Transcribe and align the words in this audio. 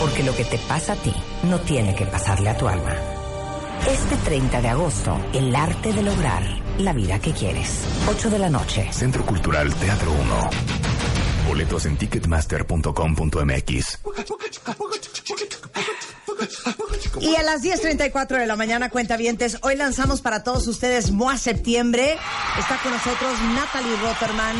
Porque 0.00 0.22
lo 0.22 0.34
que 0.34 0.44
te 0.44 0.58
pasa 0.58 0.94
a 0.94 0.96
ti 0.96 1.12
no 1.44 1.60
tiene 1.60 1.94
que 1.94 2.06
pasarle 2.06 2.48
a 2.48 2.56
tu 2.56 2.66
alma. 2.66 2.94
Este 3.86 4.16
30 4.16 4.62
de 4.62 4.68
agosto, 4.68 5.20
el 5.34 5.54
arte 5.54 5.92
de 5.92 6.02
lograr 6.02 6.42
la 6.78 6.94
vida 6.94 7.18
que 7.18 7.32
quieres. 7.32 7.84
8 8.08 8.30
de 8.30 8.38
la 8.38 8.48
noche. 8.48 8.88
Centro 8.92 9.24
Cultural 9.26 9.74
Teatro 9.74 10.10
1. 10.10 10.50
Boletos 11.48 11.84
en 11.84 11.96
ticketmaster.com.mx. 11.96 13.98
Y 17.20 17.36
a 17.36 17.42
las 17.42 17.62
10.34 17.62 18.38
de 18.38 18.46
la 18.46 18.56
mañana, 18.56 18.88
cuentavientes, 18.88 19.58
hoy 19.62 19.76
lanzamos 19.76 20.22
para 20.22 20.42
todos 20.42 20.66
ustedes 20.66 21.10
MOA 21.10 21.36
Septiembre. 21.36 22.16
Está 22.58 22.78
con 22.82 22.92
nosotros 22.92 23.38
Natalie 23.54 23.96
Rotterman, 23.96 24.56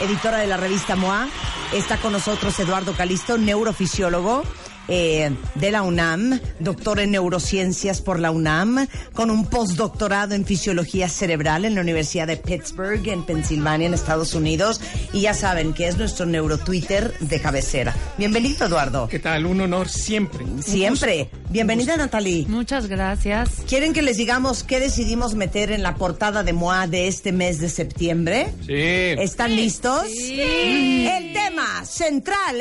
editora 0.00 0.38
de 0.38 0.46
la 0.46 0.56
revista 0.56 0.96
MOA. 0.96 1.28
Está 1.74 1.98
con 1.98 2.12
nosotros 2.12 2.58
Eduardo 2.58 2.94
Calisto, 2.94 3.36
neurofisiólogo. 3.36 4.44
Eh, 4.88 5.30
de 5.54 5.70
la 5.70 5.82
UNAM, 5.82 6.40
doctor 6.60 7.00
en 7.00 7.12
neurociencias 7.12 8.00
por 8.00 8.18
la 8.18 8.30
UNAM, 8.30 8.86
con 9.12 9.30
un 9.30 9.46
postdoctorado 9.46 10.34
en 10.34 10.44
fisiología 10.44 11.08
cerebral 11.08 11.64
en 11.64 11.74
la 11.74 11.82
Universidad 11.82 12.26
de 12.26 12.36
Pittsburgh, 12.36 13.06
en 13.06 13.24
Pensilvania, 13.24 13.86
en 13.86 13.94
Estados 13.94 14.34
Unidos. 14.34 14.80
Y 15.12 15.22
ya 15.22 15.34
saben 15.34 15.74
que 15.74 15.88
es 15.88 15.96
nuestro 15.98 16.26
neurotwitter 16.26 17.12
de 17.18 17.40
cabecera. 17.40 17.94
Bienvenido, 18.16 18.66
Eduardo. 18.66 19.08
¿Qué 19.08 19.18
tal? 19.18 19.46
Un 19.46 19.60
honor 19.60 19.88
siempre. 19.88 20.44
Siempre. 20.60 21.30
Bienvenida, 21.50 21.96
Natalie. 21.96 22.46
Muchas 22.48 22.86
gracias. 22.86 23.50
¿Quieren 23.68 23.92
que 23.92 24.02
les 24.02 24.16
digamos 24.16 24.64
qué 24.64 24.80
decidimos 24.80 25.34
meter 25.34 25.70
en 25.70 25.82
la 25.82 25.94
portada 25.94 26.42
de 26.42 26.52
MOA 26.52 26.86
de 26.86 27.08
este 27.08 27.32
mes 27.32 27.60
de 27.60 27.68
septiembre? 27.68 28.52
Sí. 28.66 28.74
¿Están 28.74 29.54
listos? 29.56 30.04
El 30.06 31.32
tema 31.32 31.84
central 31.84 32.60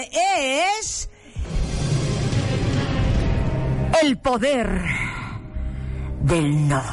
es 0.80 1.10
el 4.02 4.18
poder 4.18 4.82
del 6.24 6.68
no. 6.68 6.84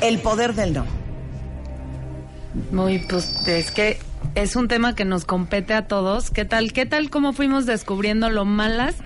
El 0.00 0.18
poder 0.20 0.54
del 0.54 0.74
no. 0.74 0.84
Muy, 2.70 2.98
pues 2.98 3.46
es 3.46 3.70
que 3.70 3.98
es 4.34 4.56
un 4.56 4.68
tema 4.68 4.94
que 4.94 5.04
nos 5.04 5.24
compete 5.24 5.74
a 5.74 5.86
todos. 5.86 6.30
¿Qué 6.30 6.44
tal? 6.44 6.72
¿Qué 6.72 6.86
tal 6.86 7.10
cómo 7.10 7.32
fuimos 7.32 7.66
descubriendo 7.66 8.30
lo 8.30 8.44
malas 8.44 8.96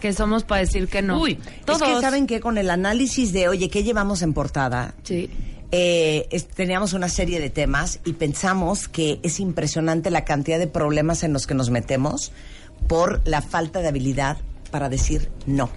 que 0.00 0.12
somos 0.12 0.44
para 0.44 0.60
decir 0.60 0.88
que 0.88 1.02
no? 1.02 1.20
Uy, 1.20 1.38
todos. 1.64 1.82
es 1.82 1.88
que 1.88 2.00
saben 2.00 2.26
que 2.26 2.40
con 2.40 2.58
el 2.58 2.70
análisis 2.70 3.32
de, 3.32 3.48
oye, 3.48 3.68
¿qué 3.68 3.82
llevamos 3.82 4.22
en 4.22 4.32
portada? 4.32 4.94
Sí. 5.02 5.30
Eh, 5.70 6.26
es- 6.30 6.48
teníamos 6.48 6.94
una 6.94 7.08
serie 7.08 7.40
de 7.40 7.50
temas 7.50 8.00
y 8.04 8.14
pensamos 8.14 8.88
que 8.88 9.20
es 9.22 9.38
impresionante 9.38 10.10
la 10.10 10.24
cantidad 10.24 10.58
de 10.58 10.66
problemas 10.66 11.22
en 11.24 11.32
los 11.34 11.46
que 11.46 11.54
nos 11.54 11.68
metemos 11.70 12.32
por 12.86 13.20
la 13.26 13.42
falta 13.42 13.80
de 13.80 13.88
habilidad 13.88 14.38
para 14.70 14.88
decir 14.88 15.28
no. 15.46 15.70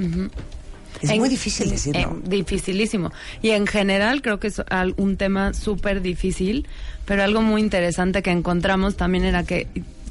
Es 1.02 1.10
En- 1.10 1.20
muy 1.20 1.28
difícil 1.30 1.70
decir 1.70 1.96
en- 1.98 2.04
no. 2.04 2.20
Dificilísimo. 2.24 3.12
Y 3.42 3.50
en 3.50 3.68
general 3.68 4.22
creo 4.22 4.40
que 4.40 4.48
es 4.48 4.62
un 4.98 5.18
tema 5.18 5.54
súper 5.54 6.02
difícil, 6.02 6.68
pero 7.06 7.24
algo 7.24 7.42
muy 7.42 7.60
interesante 7.62 8.22
que 8.22 8.32
encontramos 8.32 8.96
también 8.96 9.26
era 9.26 9.44
que 9.44 9.68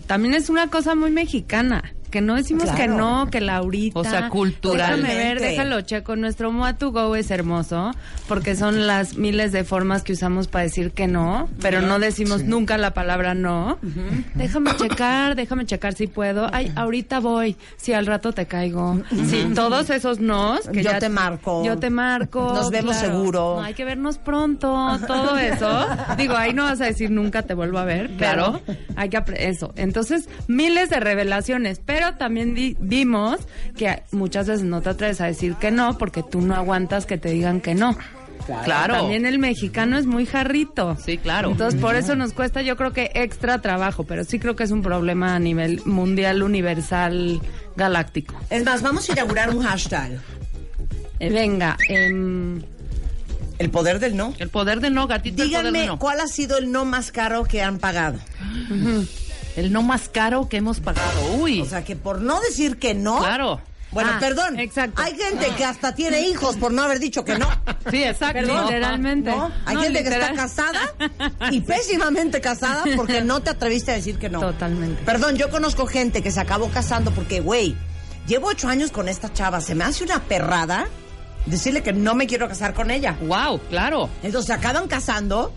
también 0.07 0.35
es 0.35 0.49
una 0.51 0.69
cosa 0.69 0.95
muy 0.95 1.11
mexicana. 1.11 1.95
Que 2.11 2.21
no 2.21 2.35
decimos 2.35 2.65
Claro. 2.65 2.79
que 2.79 2.89
no, 2.89 3.31
que 3.31 3.41
Laurita. 3.41 3.99
O 4.01 4.05
sea, 4.05 4.29
culturalmente. 4.29 5.07
Déjame 5.07 5.25
ver, 5.35 5.41
déjalo 5.41 5.81
checo. 5.83 6.17
Nuestro 6.17 6.51
Mua 6.53 6.75
to 6.75 6.91
Go 6.93 7.15
es 7.17 7.31
hermoso 7.31 7.93
porque 8.29 8.57
son 8.57 8.87
las 8.87 9.17
miles 9.17 9.53
de 9.53 9.65
formas 9.65 10.03
que 10.03 10.13
usamos 10.13 10.49
para 10.49 10.65
decir 10.65 10.93
que 10.93 11.07
no, 11.07 11.49
pero 11.61 11.81
no 11.81 11.99
decimos 11.99 12.43
nunca 12.45 12.77
la 12.79 12.93
palabra 12.95 13.35
no. 13.35 13.79
Déjame 14.35 14.75
checar, 14.77 15.35
déjame 15.37 15.67
checar 15.67 15.95
si 15.95 16.07
puedo. 16.07 16.49
Ay, 16.53 16.73
ahorita 16.77 17.21
voy. 17.21 17.57
Si 17.77 17.93
al 17.93 18.07
rato 18.07 18.33
te 18.33 18.47
caigo. 18.47 19.01
Sí, 19.11 19.47
todos 19.55 19.91
esos 19.91 20.21
nos. 20.21 20.67
Que 20.69 20.83
Yo 20.83 20.91
ya- 20.93 20.99
te 20.99 21.09
marco. 21.09 21.65
Yo 21.65 21.79
te 21.79 21.91
marco. 21.91 22.53
Nos 22.55 22.71
vemos 22.71 22.97
seguro. 22.97 23.57
No, 23.57 23.63
hay 23.63 23.75
que 23.75 23.85
vernos 23.85 24.19
pronto. 24.19 24.99
Todo 25.07 25.37
eso. 25.39 25.87
Digo, 26.17 26.37
ahí 26.37 26.53
no 26.53 26.65
vas 26.65 26.81
a 26.81 26.85
decir 26.87 27.11
nunca 27.11 27.43
te 27.43 27.55
vuelvo 27.55 27.79
a 27.79 27.85
ver. 27.85 28.11
Claro. 28.17 28.61
Pero 28.67 28.79
hay 28.97 29.09
que 29.09 29.21
eso. 29.37 29.73
Entonces, 29.77 30.29
miles 30.49 30.91
de 30.91 30.99
revelaciones. 31.01 31.81
Pero 31.85 32.00
también 32.17 32.55
di- 32.55 32.77
vimos 32.81 33.39
que 33.77 34.03
muchas 34.13 34.47
veces 34.49 34.65
no 34.65 34.81
te 34.83 34.91
atreves 34.91 35.21
a 35.21 35.27
decir 35.27 35.55
que 35.57 35.71
no 35.71 35.97
porque 35.99 36.23
tú 36.23 36.41
no 36.41 36.55
aguantas 36.55 37.07
que 37.07 37.19
te 37.19 37.31
digan 37.31 37.61
que 37.61 37.75
no. 37.75 37.97
Claro. 38.65 38.95
También 38.95 39.27
el 39.27 39.39
mexicano 39.39 39.97
es 39.97 40.07
muy 40.07 40.27
jarrito. 40.27 40.97
Sí, 41.05 41.19
claro. 41.19 41.51
Entonces, 41.51 41.81
por 41.81 41.95
eso 41.95 42.17
nos 42.17 42.33
cuesta, 42.33 42.63
yo 42.63 42.77
creo 42.77 42.93
que 42.93 43.11
extra 43.15 43.61
trabajo, 43.61 44.03
pero 44.05 44.25
sí 44.25 44.41
creo 44.41 44.57
que 44.57 44.65
es 44.65 44.73
un 44.73 44.83
problema 44.83 45.37
a 45.37 45.39
nivel 45.39 45.81
mundial, 45.85 46.43
universal, 46.43 47.41
galáctico. 47.77 48.35
Es 48.51 48.65
más, 48.65 48.83
vamos 48.83 49.09
a 49.09 49.13
inaugurar 49.13 49.55
un 49.55 49.63
hashtag. 49.63 50.19
Eh, 51.21 51.31
venga, 51.31 51.77
em, 51.89 52.61
El 53.59 53.71
poder 53.71 54.01
del 54.01 54.17
no. 54.17 54.35
El 54.39 54.49
poder 54.49 54.81
de 54.81 54.91
no, 54.91 55.07
gatito, 55.07 55.43
el 55.43 55.51
poder 55.51 55.65
Díganme 55.67 55.87
no. 55.87 55.99
cuál 55.99 56.19
ha 56.21 56.27
sido 56.27 56.57
el 56.59 56.73
no 56.73 56.85
más 56.87 57.13
caro 57.13 57.45
que 57.45 57.63
han 57.63 57.79
pagado. 57.79 58.19
El 59.61 59.73
no 59.73 59.83
más 59.83 60.09
caro 60.09 60.49
que 60.49 60.57
hemos 60.59 60.81
pagado. 60.81 61.35
Uy. 61.35 61.61
O 61.61 61.67
sea, 61.67 61.85
que 61.85 61.95
por 61.97 62.21
no 62.21 62.41
decir 62.41 62.79
que 62.79 62.95
no. 62.95 63.19
claro. 63.19 63.61
Bueno, 63.93 64.11
Ah, 64.15 64.19
perdón. 64.21 64.61
exacto. 64.61 65.03
Hay 65.03 65.17
gente 65.17 65.49
que 65.57 65.65
hasta 65.65 65.97
tiene 65.97 66.21
hijos 66.29 66.57
por 66.57 66.73
no 66.73 66.83
haber 66.83 67.01
dicho 67.01 67.25
que 67.25 67.37
no. 67.37 67.49
Sí, 67.91 68.05
exacto. 68.05 68.35
Perdón. 68.47 68.67
Literalmente. 68.67 69.31
¿No? 69.33 69.51
Hay 69.67 69.75
No, 69.75 69.83
gente 69.83 70.05
que 70.05 70.09
está 70.11 70.33
casada 70.35 70.95
y 71.51 71.61
pésimamente 71.61 72.41
casada 72.41 72.85
porque 72.95 73.21
no 73.23 73.41
te 73.41 73.51
atreviste 73.51 73.91
a 73.91 73.95
decir 73.95 74.17
que 74.19 74.29
no. 74.31 74.39
Totalmente. 74.41 75.03
Perdón, 75.05 75.35
yo 75.37 75.51
conozco 75.51 75.87
gente 75.89 76.23
que 76.23 76.31
se 76.31 76.39
acabó 76.39 76.69
casando 76.69 77.11
porque, 77.11 77.41
güey, 77.41 77.75
llevo 78.29 78.47
ocho 78.47 78.69
años 78.69 78.93
con 78.93 79.09
esta 79.09 79.33
chava, 79.33 79.61
se 79.61 79.75
me 79.75 79.83
hace 79.83 80.05
una 80.05 80.21
perrada 80.23 80.87
decirle 81.47 81.83
que 81.83 81.93
no 81.93 82.15
me 82.15 82.27
quiero 82.27 82.49
casar 82.49 82.75
con 82.75 82.91
ella. 82.91 83.17
Wow, 83.23 83.61
claro. 83.69 84.09
Entonces 84.23 84.47
se 84.49 84.53
acaban 84.53 84.87
casando. 84.89 85.53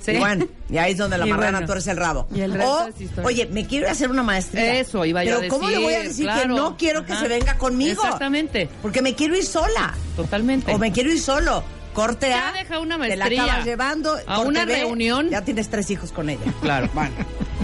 Sí. 0.00 0.12
Y 0.12 0.18
bueno, 0.18 0.46
y 0.70 0.78
ahí 0.78 0.92
es 0.92 0.98
donde 0.98 1.18
la 1.18 1.26
Y 1.26 1.30
marrana 1.30 1.52
bueno. 1.58 1.66
tuerce 1.66 1.90
el 1.90 1.96
rabo. 1.96 2.26
Y 2.34 2.40
el 2.40 2.52
resto 2.54 2.88
o, 3.22 3.26
oye, 3.26 3.46
me 3.46 3.66
quiero 3.66 3.84
ir 3.86 3.88
a 3.90 3.92
hacer 3.92 4.10
una 4.10 4.22
maestría. 4.22 4.74
Eso 4.80 5.04
iba 5.04 5.22
yo 5.24 5.36
Pero 5.40 5.46
a 5.46 5.48
¿cómo 5.56 5.68
le 5.70 5.78
voy 5.78 5.94
a 5.94 6.02
decir? 6.02 6.28
que 6.28 6.48
no 6.48 6.76
quiero 6.76 7.04
que 7.04 7.14
se 7.16 7.28
venga 7.28 7.56
conmigo? 7.58 8.02
Exactamente. 8.02 8.68
Porque 8.82 9.02
me 9.02 9.14
quiero 9.14 9.36
ir 9.36 9.44
sola. 9.44 9.94
Totalmente. 10.16 10.72
O 10.74 10.78
me 10.78 10.92
quiero 10.92 11.10
ir 11.12 11.20
solo. 11.20 11.62
Corte 11.92 12.28
Ya 12.28 12.50
A. 12.50 12.52
deja 12.52 12.78
una 12.78 12.98
Te 12.98 13.16
la 13.16 13.24
maestría. 13.24 13.44
acabas 13.44 13.64
llevando. 13.64 14.16
A 14.26 14.40
una 14.40 14.64
B, 14.66 14.74
reunión. 14.80 15.30
Ya 15.30 15.42
tienes 15.42 15.68
tres 15.70 15.90
hijos 15.90 16.12
con 16.12 16.28
ella. 16.28 16.44
Claro. 16.60 16.90
Bueno, 16.92 17.14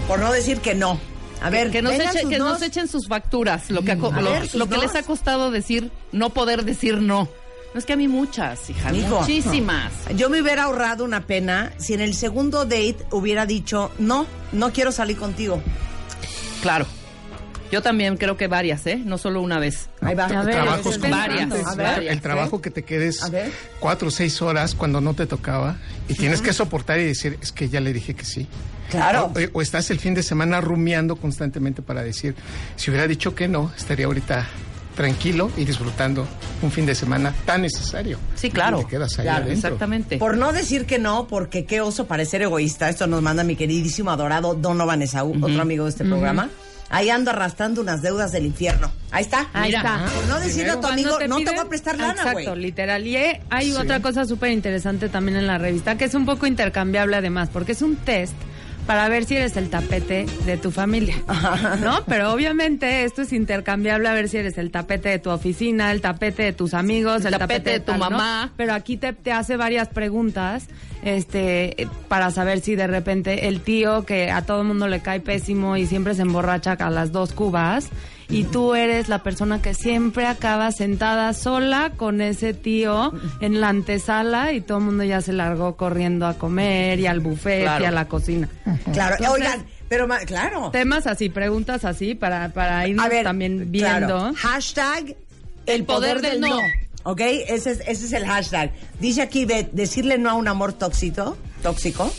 por 0.07 0.19
no 0.19 0.31
decir 0.31 0.59
que 0.59 0.73
no. 0.73 0.99
A 1.41 1.49
ver, 1.49 1.69
que, 1.71 1.81
nos, 1.81 1.91
vengan 1.97 2.15
eche- 2.15 2.29
que 2.29 2.37
nos. 2.39 2.53
nos 2.53 2.61
echen 2.61 2.87
sus 2.87 3.07
facturas, 3.07 3.69
lo 3.69 3.81
que, 3.83 3.91
A 3.91 3.95
lo, 3.95 4.11
ver, 4.11 4.43
sus 4.47 4.55
lo 4.55 4.67
que 4.67 4.75
nos. 4.75 4.83
les 4.85 4.95
ha 4.95 5.03
costado 5.03 5.51
decir, 5.51 5.91
no 6.13 6.29
poder 6.29 6.63
decir 6.63 6.99
no. 7.01 7.27
No 7.73 7.79
es 7.79 7.85
que 7.85 7.93
a 7.93 7.95
mí 7.97 8.07
muchas, 8.07 8.69
hija, 8.69 8.93
Hijo. 8.93 9.21
muchísimas. 9.21 9.91
Yo 10.15 10.29
me 10.29 10.41
hubiera 10.41 10.63
ahorrado 10.63 11.03
una 11.03 11.21
pena 11.25 11.73
si 11.77 11.93
en 11.93 12.01
el 12.01 12.13
segundo 12.13 12.65
date 12.65 12.97
hubiera 13.11 13.45
dicho, 13.47 13.91
no, 13.97 14.27
no 14.51 14.71
quiero 14.71 14.91
salir 14.91 15.17
contigo. 15.17 15.61
Claro. 16.61 16.85
Yo 17.71 17.81
también 17.81 18.17
creo 18.17 18.37
que 18.37 18.45
varias, 18.47 18.85
¿eh? 18.85 19.01
No 19.03 19.17
solo 19.17 19.41
una 19.41 19.57
vez. 19.57 19.89
Ahí 20.01 20.13
va. 20.13 20.25
A 20.25 20.43
ver, 20.43 20.53
Trabajos 20.53 20.99
varias. 20.99 21.51
A 21.65 21.73
ver. 21.73 22.03
El 22.03 22.21
trabajo 22.21 22.61
que 22.61 22.69
te 22.69 22.83
quedes 22.83 23.23
A 23.23 23.29
ver. 23.29 23.51
cuatro 23.79 24.09
o 24.09 24.11
seis 24.11 24.39
horas 24.43 24.75
cuando 24.75 25.01
no 25.01 25.15
te 25.15 25.25
tocaba 25.25 25.77
y 26.07 26.13
tienes 26.13 26.41
que 26.41 26.53
soportar 26.53 26.99
y 26.99 27.05
decir, 27.05 27.39
es 27.41 27.51
que 27.51 27.69
ya 27.69 27.79
le 27.79 27.91
dije 27.91 28.13
que 28.13 28.25
sí. 28.25 28.47
Claro. 28.91 29.31
O, 29.35 29.57
o 29.57 29.61
estás 29.63 29.89
el 29.89 29.99
fin 29.99 30.13
de 30.13 30.21
semana 30.21 30.61
rumiando 30.61 31.15
constantemente 31.15 31.81
para 31.81 32.03
decir, 32.03 32.35
si 32.75 32.91
hubiera 32.91 33.07
dicho 33.07 33.33
que 33.33 33.47
no, 33.47 33.71
estaría 33.75 34.05
ahorita 34.05 34.47
tranquilo 34.95 35.51
y 35.57 35.65
disfrutando 35.65 36.27
un 36.61 36.71
fin 36.71 36.85
de 36.85 36.95
semana 36.95 37.33
tan 37.45 37.61
necesario. 37.61 38.17
Sí, 38.35 38.49
claro. 38.49 38.79
Te 38.79 38.85
quedas 38.87 39.17
ahí 39.19 39.23
Claro, 39.25 39.45
adentro. 39.45 39.67
exactamente. 39.69 40.17
Por 40.17 40.37
no 40.37 40.53
decir 40.53 40.85
que 40.85 40.99
no, 40.99 41.27
porque 41.27 41.65
qué 41.65 41.81
oso 41.81 42.05
parecer 42.07 42.41
egoísta. 42.41 42.89
Esto 42.89 43.07
nos 43.07 43.21
manda 43.21 43.43
mi 43.43 43.55
queridísimo 43.55 44.11
adorado 44.11 44.53
Donovan 44.55 45.01
Esaú, 45.01 45.33
otro 45.41 45.61
amigo 45.61 45.85
de 45.85 45.89
este 45.91 46.05
programa. 46.05 46.49
Ahí 46.89 47.09
ando 47.09 47.31
arrastrando 47.31 47.81
unas 47.81 48.03
deudas 48.03 48.31
del 48.31 48.45
infierno. 48.45 48.91
Ahí 49.09 49.23
está. 49.23 49.47
Ahí 49.53 49.69
Mira. 49.71 49.79
está. 49.79 50.05
Por 50.15 50.27
no 50.27 50.39
decirle 50.39 50.71
a 50.71 50.79
tu 50.79 50.85
amigo, 50.87 51.17
no 51.27 51.37
te 51.37 51.49
voy 51.49 51.59
a 51.59 51.65
prestar 51.65 51.97
lana, 51.97 52.21
güey. 52.33 52.43
Exacto, 52.45 52.55
literal. 52.55 53.07
Y 53.07 53.15
eh, 53.15 53.41
hay 53.49 53.71
otra 53.71 53.99
cosa 54.01 54.25
súper 54.25 54.51
interesante 54.51 55.09
también 55.09 55.37
en 55.37 55.47
la 55.47 55.57
revista, 55.57 55.97
que 55.97 56.05
es 56.05 56.13
un 56.13 56.25
poco 56.27 56.45
intercambiable 56.45 57.15
además, 57.17 57.49
porque 57.51 57.71
es 57.71 57.81
un 57.81 57.95
test 57.95 58.35
para 58.85 59.07
ver 59.09 59.25
si 59.25 59.35
eres 59.35 59.55
el 59.57 59.69
tapete 59.69 60.25
de 60.45 60.57
tu 60.57 60.71
familia, 60.71 61.15
¿no? 61.81 62.03
Pero 62.07 62.31
obviamente 62.33 63.03
esto 63.03 63.21
es 63.21 63.33
intercambiable 63.33 64.09
a 64.09 64.13
ver 64.13 64.29
si 64.29 64.37
eres 64.37 64.57
el 64.57 64.71
tapete 64.71 65.09
de 65.09 65.19
tu 65.19 65.29
oficina, 65.29 65.91
el 65.91 66.01
tapete 66.01 66.43
de 66.43 66.53
tus 66.53 66.73
amigos, 66.73 67.25
el, 67.25 67.33
El 67.33 67.39
tapete 67.39 67.71
de 67.71 67.79
tu 67.79 67.91
tal, 67.93 67.99
¿no? 67.99 68.09
mamá. 68.11 68.51
Pero 68.57 68.73
aquí 68.73 68.97
te, 68.97 69.13
te 69.13 69.31
hace 69.31 69.57
varias 69.57 69.87
preguntas 69.89 70.67
este, 71.03 71.87
para 72.07 72.31
saber 72.31 72.59
si 72.61 72.75
de 72.75 72.87
repente 72.87 73.47
el 73.47 73.61
tío 73.61 74.05
que 74.05 74.31
a 74.31 74.41
todo 74.43 74.61
el 74.61 74.67
mundo 74.67 74.87
le 74.87 75.01
cae 75.01 75.19
pésimo 75.19 75.77
y 75.77 75.85
siempre 75.85 76.15
se 76.15 76.21
emborracha 76.21 76.73
a 76.73 76.89
las 76.89 77.11
dos 77.11 77.33
cubas 77.33 77.89
y 78.33 78.43
tú 78.45 78.75
eres 78.75 79.09
la 79.09 79.21
persona 79.23 79.61
que 79.61 79.73
siempre 79.73 80.25
acaba 80.25 80.71
sentada 80.71 81.33
sola 81.33 81.91
con 81.95 82.19
ese 82.21 82.53
tío 82.53 83.13
en 83.41 83.61
la 83.61 83.69
antesala 83.69 84.51
y 84.53 84.61
todo 84.61 84.79
el 84.79 84.83
mundo 84.85 85.03
ya 85.03 85.21
se 85.21 85.33
largó 85.33 85.75
corriendo 85.77 86.25
a 86.27 86.33
comer 86.37 86.99
y 86.99 87.07
al 87.07 87.19
buffet 87.19 87.61
Claro. 87.63 87.83
y 87.83 87.87
a 87.87 87.91
la 87.91 88.07
cocina. 88.07 88.49
Claro, 88.91 89.15
Entonces- 89.19 89.29
oigan, 89.29 89.65
pero 89.87 90.07
claro. 90.25 90.71
Temas 90.71 91.05
así, 91.07 91.29
preguntas 91.29 91.85
así 91.85 92.15
para, 92.15 92.49
para 92.49 92.87
irnos 92.87 93.07
ver, 93.09 93.23
también 93.23 93.69
claro. 93.71 94.07
viendo. 94.07 94.33
Hashtag 94.35 95.15
el 95.65 95.83
poder, 95.85 96.21
del 96.21 96.41
no. 96.41 96.57
¿Ok? 97.03 97.19
Ese 97.21 97.71
es, 97.71 97.79
ese 97.81 98.05
es 98.05 98.13
el 98.13 98.25
hashtag. 98.25 98.71
Dice 98.99 99.21
aquí, 99.21 99.45
Beth, 99.45 99.71
decirle 99.73 100.17
no 100.17 100.29
a 100.29 100.33
un 100.33 100.47
amor 100.47 100.73
tóxico. 100.73 101.37
Tóxico. 101.61 102.11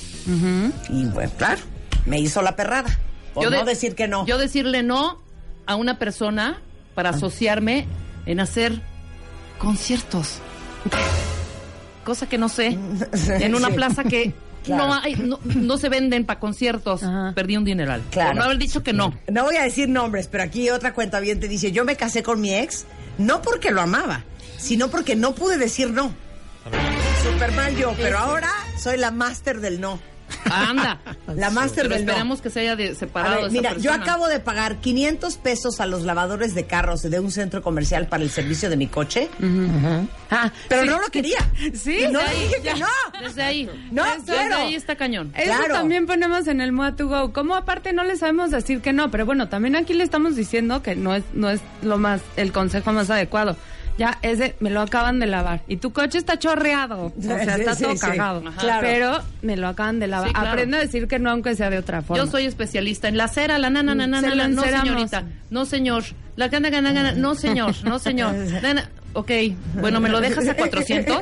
Y 0.90 1.04
bueno, 1.06 1.30
claro, 1.36 1.60
me 2.06 2.20
hizo 2.20 2.40
la 2.42 2.54
perrada. 2.56 2.98
Por 3.34 3.50
no 3.50 3.64
decir 3.64 3.94
que 3.94 4.06
no. 4.08 4.24
Yo 4.26 4.38
decirle 4.38 4.82
no 4.82 5.23
a 5.66 5.76
una 5.76 5.98
persona 5.98 6.60
para 6.94 7.10
asociarme 7.10 7.86
en 8.26 8.40
hacer 8.40 8.80
conciertos. 9.58 10.38
Cosa 12.04 12.28
que 12.28 12.38
no 12.38 12.48
sé. 12.48 12.78
En 13.40 13.54
una 13.54 13.68
Sí. 13.68 13.74
plaza 13.74 14.04
que 14.04 14.34
Claro. 14.64 14.86
no, 14.86 14.94
hay, 14.94 15.14
no, 15.16 15.38
no 15.44 15.76
se 15.76 15.90
venden 15.90 16.24
para 16.24 16.40
conciertos. 16.40 17.02
Ajá. 17.02 17.32
Perdí 17.34 17.56
un 17.58 17.64
dineral. 17.64 18.02
Claro. 18.10 18.30
Por 18.30 18.36
no 18.38 18.44
haber 18.44 18.56
dicho 18.58 18.82
que 18.82 18.94
no. 18.94 19.12
No 19.30 19.44
voy 19.44 19.56
a 19.56 19.62
decir 19.62 19.88
nombres, 19.90 20.26
pero 20.28 20.42
aquí 20.44 20.70
otra 20.70 20.94
cuenta 20.94 21.20
bien 21.20 21.38
te 21.38 21.48
dice, 21.48 21.70
yo 21.70 21.84
me 21.84 21.96
casé 21.96 22.22
con 22.22 22.40
mi 22.40 22.54
ex, 22.54 22.86
no 23.18 23.42
porque 23.42 23.70
lo 23.70 23.82
amaba, 23.82 24.24
sino 24.56 24.88
porque 24.88 25.16
no 25.16 25.34
pude 25.34 25.58
decir 25.58 25.90
no. 25.90 26.12
Super 27.22 27.52
mal 27.52 27.76
yo, 27.76 27.92
pero 27.98 28.18
ahora 28.18 28.50
soy 28.78 28.96
la 28.96 29.10
máster 29.10 29.60
del 29.60 29.80
no. 29.82 29.98
Anda. 30.50 31.00
La 31.34 31.50
máster 31.50 31.84
Pero 31.84 31.94
del 31.96 32.04
no. 32.06 32.12
esperamos 32.12 32.40
que 32.40 32.50
se 32.50 32.60
haya 32.60 32.76
de- 32.76 32.90
A 32.90 32.94
separado 32.94 33.40
esa 33.40 33.50
mira, 33.50 33.76
yo 33.78 33.92
acabo 33.92 34.28
de 34.28 34.40
pagar 34.40 34.76
500 34.76 35.36
pesos 35.36 35.80
a 35.80 35.86
los 35.86 36.02
lavadores 36.02 36.54
de 36.54 36.66
carros 36.66 37.02
de 37.02 37.20
un 37.20 37.30
centro 37.30 37.62
comercial 37.62 38.06
para 38.08 38.22
el 38.22 38.30
servicio 38.30 38.70
de 38.70 38.76
mi 38.76 38.86
coche, 38.86 39.28
Ah, 40.30 40.50
pero 40.68 40.82
sí. 40.82 40.88
no 40.88 41.00
lo 41.00 41.08
quería. 41.08 41.38
Sí, 41.74 42.04
Y 42.08 42.12
no 42.12 42.20
le 42.20 42.26
ahí, 42.26 42.40
dije 42.48 42.62
que 42.62 42.74
no. 42.74 42.86
Desde 43.20 43.42
ahí. 43.42 43.70
No, 43.90 44.04
Desde 44.04 44.24
quiero. 44.34 44.56
ahí 44.56 44.74
está 44.74 44.96
cañón. 44.96 45.32
Eso 45.36 45.46
Claro. 45.56 45.74
también 45.74 46.06
ponemos 46.06 46.46
en 46.48 46.60
el 46.60 46.72
Mua 46.72 46.96
to 46.96 47.08
Go. 47.08 47.32
Como 47.32 47.54
aparte 47.54 47.92
no 47.92 48.04
le 48.04 48.16
sabemos 48.16 48.50
decir 48.50 48.80
que 48.80 48.92
no, 48.92 49.10
pero 49.10 49.26
bueno, 49.26 49.48
también 49.48 49.76
aquí 49.76 49.94
le 49.94 50.04
estamos 50.04 50.36
diciendo 50.36 50.82
que 50.82 50.96
no 50.96 51.14
es, 51.14 51.24
no 51.32 51.50
es 51.50 51.60
lo 51.82 51.98
más, 51.98 52.20
el 52.36 52.52
consejo 52.52 52.92
más 52.92 53.10
adecuado. 53.10 53.56
Ya, 53.96 54.18
ese 54.22 54.56
me 54.60 54.70
lo 54.70 54.80
acaban 54.80 55.20
de 55.20 55.26
lavar. 55.26 55.62
Y 55.68 55.76
tu 55.76 55.92
coche 55.92 56.18
está 56.18 56.38
chorreado. 56.38 57.12
O 57.16 57.22
sea, 57.22 57.42
está 57.42 57.74
sí, 57.74 57.84
todo 57.84 57.94
sí. 57.94 58.00
cagado. 58.00 58.42
Claro. 58.58 58.80
Pero 58.80 59.18
me 59.42 59.56
lo 59.56 59.68
acaban 59.68 60.00
de 60.00 60.08
lavar. 60.08 60.32
Claro. 60.32 60.48
Aprende 60.50 60.76
a 60.78 60.80
decir 60.80 61.06
que 61.06 61.18
no, 61.18 61.30
aunque 61.30 61.54
sea 61.54 61.70
de 61.70 61.78
otra 61.78 62.02
forma. 62.02 62.24
Yo 62.24 62.30
soy 62.30 62.46
especialista 62.46 63.08
en 63.08 63.16
la 63.16 63.28
cera, 63.28 63.58
la 63.58 63.70
nana, 63.70 63.94
nana, 63.94 64.20
nana, 64.20 64.48
no 64.48 64.62
enceramos. 64.62 64.88
señorita, 64.88 65.24
no 65.50 65.64
señor, 65.64 66.04
la 66.36 66.48
gana, 66.48 66.70
gana, 66.70 66.92
gana, 66.92 67.12
no 67.12 67.34
señor, 67.34 67.74
no 67.84 67.98
señor, 67.98 68.34
Nana, 68.62 68.90
ok, 69.14 69.30
bueno, 69.80 70.00
¿me 70.00 70.08
lo 70.08 70.20
dejas 70.20 70.46
a 70.48 70.54
400? 70.56 71.16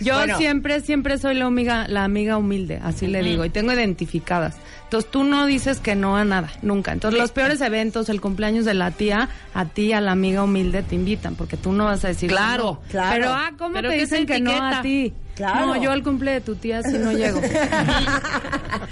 Yo 0.00 0.14
Bueno. 0.14 0.36
siempre, 0.38 0.80
siempre 0.80 1.18
soy 1.18 1.34
la 1.34 1.46
amiga, 1.46 1.86
la 1.88 2.04
amiga 2.04 2.36
humilde, 2.36 2.80
así 2.82 3.06
le 3.06 3.22
digo, 3.22 3.44
y 3.44 3.50
tengo 3.50 3.72
identificadas. 3.72 4.56
Entonces 4.84 5.10
tú 5.10 5.24
no 5.24 5.46
dices 5.46 5.80
que 5.80 5.94
no 5.96 6.16
a 6.16 6.24
nada, 6.24 6.50
nunca. 6.62 6.92
Entonces 6.92 7.18
los 7.18 7.32
peores 7.32 7.60
eventos, 7.62 8.08
el 8.08 8.20
cumpleaños 8.20 8.64
de 8.64 8.74
la 8.74 8.90
tía, 8.92 9.28
a 9.54 9.64
ti, 9.64 9.92
a 9.92 10.00
la 10.00 10.12
amiga 10.12 10.44
humilde 10.44 10.82
te 10.82 10.94
invitan, 10.94 11.34
porque 11.34 11.56
tú 11.56 11.72
no 11.72 11.86
vas 11.86 12.04
a 12.04 12.08
decir 12.08 12.28
Claro, 12.30 12.80
no. 12.84 12.90
claro. 12.90 13.10
Pero 13.14 13.32
ah, 13.32 13.50
¿cómo 13.58 13.74
Pero 13.74 13.88
te 13.90 13.96
¿qué 13.96 14.00
dicen 14.02 14.26
que 14.26 14.40
no 14.40 14.52
a 14.52 14.82
ti? 14.82 15.12
Claro. 15.34 15.66
No, 15.66 15.82
yo 15.82 15.90
al 15.90 16.02
cumple 16.04 16.30
de 16.32 16.40
tu 16.42 16.54
tía 16.54 16.82
sí 16.82 16.96
no 16.98 17.12
llego. 17.12 17.40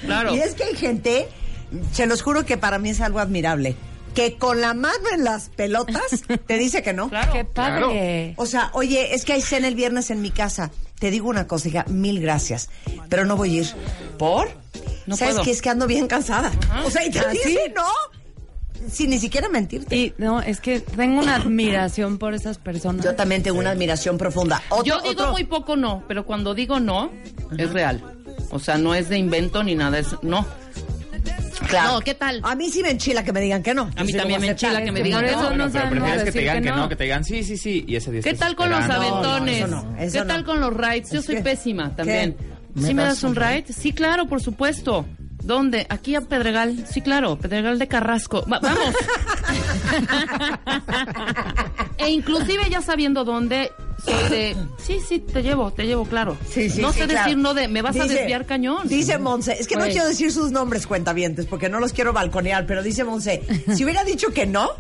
Claro. 0.04 0.34
Y 0.34 0.38
es 0.40 0.54
que 0.54 0.64
hay 0.64 0.74
gente, 0.74 1.28
se 1.92 2.06
los 2.06 2.22
juro 2.22 2.44
que 2.44 2.56
para 2.56 2.78
mí 2.78 2.90
es 2.90 3.00
algo 3.00 3.20
admirable, 3.20 3.76
que 4.14 4.37
con 4.37 4.61
la 4.61 4.75
mano 4.75 5.09
en 5.12 5.25
las 5.25 5.49
pelotas 5.49 6.23
te 6.47 6.59
dice 6.59 6.82
que 6.82 6.93
no. 6.93 7.09
Claro. 7.12 7.32
Qué 7.32 7.44
padre. 7.44 8.35
O 8.37 8.47
sea, 8.47 8.70
oye, 8.75 9.14
es 9.14 9.25
que 9.25 9.32
hay 9.35 9.43
cena 9.43 9.69
el 9.69 9.75
viernes 9.75 10.11
en 10.11 10.20
mi 10.23 10.31
casa. 10.31 10.70
Te 10.99 11.11
digo 11.11 11.29
una 11.29 11.47
cosa, 11.49 11.69
hija, 11.69 11.85
mil 11.88 12.20
gracias, 12.20 12.69
pero 13.09 13.25
no 13.25 13.37
voy 13.37 13.59
a 13.59 13.61
ir. 13.62 13.67
¿Por? 14.19 14.49
No 15.06 15.17
¿Sabes 15.17 15.35
puedo. 15.35 15.44
qué? 15.44 15.50
Es 15.50 15.61
que 15.62 15.69
ando 15.70 15.87
bien 15.87 16.06
cansada. 16.06 16.53
O 16.85 16.91
sea, 16.91 17.05
y 17.05 17.11
te 17.11 17.19
¿Ah, 17.19 17.26
dice 17.29 17.49
sí? 17.49 17.59
no, 17.75 18.88
sin 18.88 19.11
ni 19.11 19.19
siquiera 19.19 19.49
mentirte. 19.49 19.97
Y 19.97 20.15
no, 20.19 20.41
es 20.41 20.61
que 20.61 20.79
tengo 20.81 21.20
una 21.20 21.35
admiración 21.37 22.19
por 22.19 22.35
esas 22.35 22.58
personas. 22.58 23.05
Yo 23.05 23.15
también 23.17 23.43
tengo 23.43 23.58
una 23.58 23.70
admiración 23.70 24.17
profunda. 24.17 24.62
Otro- 24.69 24.85
Yo 24.85 25.00
digo 25.00 25.23
otro- 25.23 25.32
muy 25.32 25.44
poco 25.44 25.75
no, 25.76 26.05
pero 26.06 26.25
cuando 26.25 26.55
digo 26.55 26.79
no, 26.79 27.11
es 27.58 27.70
real. 27.73 28.00
O 28.50 28.58
sea, 28.61 28.79
no 28.79 28.94
es 28.94 29.08
de 29.08 29.19
invento 29.19 29.62
ni 29.65 29.75
nada, 29.75 29.99
es 29.99 30.08
no. 30.23 30.47
Claro. 31.72 31.92
No, 31.94 32.00
¿qué 32.00 32.14
tal? 32.14 32.40
A 32.44 32.54
mí 32.54 32.70
sí 32.70 32.82
me 32.82 32.90
enchila 32.90 33.24
que 33.24 33.32
me 33.32 33.40
digan 33.40 33.62
que 33.62 33.74
no. 33.74 33.90
A 33.96 34.04
mí 34.04 34.12
también 34.12 34.40
me 34.40 34.48
enchila 34.48 34.82
que 34.84 34.92
me 34.92 35.02
digan 35.02 35.24
eso 35.24 35.50
no. 35.50 35.56
no 35.56 35.69
Bueno, 35.69 35.70
pero 35.72 35.90
prefieres 35.90 36.24
que 36.24 36.32
te 36.32 36.38
digan 36.40 36.56
que 36.58 36.62
que 36.69 36.70
no. 36.76 36.88
que 36.88 36.96
te 36.96 37.04
digan 37.04 37.24
sí, 37.24 37.42
sí, 37.42 37.56
sí, 37.56 37.84
y 37.88 37.96
ese 37.96 38.10
día 38.12 38.22
¿Qué 38.22 38.34
tal 38.34 38.54
con 38.54 38.70
los 38.70 38.84
aventones? 38.84 39.66
¿Qué 40.12 40.22
tal 40.22 40.44
con 40.44 40.60
los 40.60 40.72
rides? 40.74 41.10
Yo 41.10 41.22
soy 41.22 41.36
que- 41.36 41.42
pésima 41.42 41.94
también. 41.96 42.36
¿Me 42.74 42.88
¿Sí 42.88 42.94
me 42.94 43.02
das 43.02 43.22
un 43.22 43.30
un 43.30 43.36
ride? 43.36 43.64
Sí, 43.72 43.92
claro, 43.92 44.26
por 44.26 44.40
supuesto. 44.40 45.04
¿Dónde? 45.42 45.86
Aquí 45.90 46.14
a 46.14 46.20
Pedregal. 46.20 46.86
Sí, 46.88 47.00
claro, 47.00 47.36
Pedregal 47.36 47.78
de 47.78 47.88
Carrasco. 47.88 48.44
Va- 48.50 48.60
vamos. 48.60 48.94
e 51.98 52.10
inclusive 52.10 52.69
ya 52.70 52.81
sabiendo 52.81 53.24
dónde, 53.24 53.70
soy 54.05 54.29
de, 54.31 54.56
sí, 54.79 54.99
sí, 55.06 55.19
te 55.21 55.43
llevo, 55.43 55.73
te 55.73 55.87
llevo, 55.87 56.05
claro. 56.05 56.37
Sí, 56.49 56.69
sí, 56.71 56.81
no 56.81 56.93
sí, 56.93 57.01
sé 57.01 57.06
claro. 57.06 57.25
decir 57.25 57.39
no 57.39 57.55
de, 57.55 57.69
me 57.69 57.82
vas 57.82 57.97
a 57.99 58.05
desviar 58.06 58.47
cañón. 58.47 58.89
Dice 58.89 59.19
Monse, 59.19 59.53
es 59.59 59.67
que 59.69 59.75
no 59.77 59.82
Güey. 59.82 59.93
quiero 59.93 60.09
decir 60.09 60.32
sus 60.32 60.51
nombres 60.51 60.87
cuentavientes 60.87 61.47
porque 61.47 61.69
no 61.69 61.79
los 61.81 61.93
quiero 61.93 62.13
balconear, 62.13 62.67
pero 62.67 62.82
dice 62.82 63.05
Monse, 63.05 63.43
si 63.75 63.85
hubiera 63.85 64.05
dicho 64.05 64.32
que 64.32 64.47
no, 64.47 64.71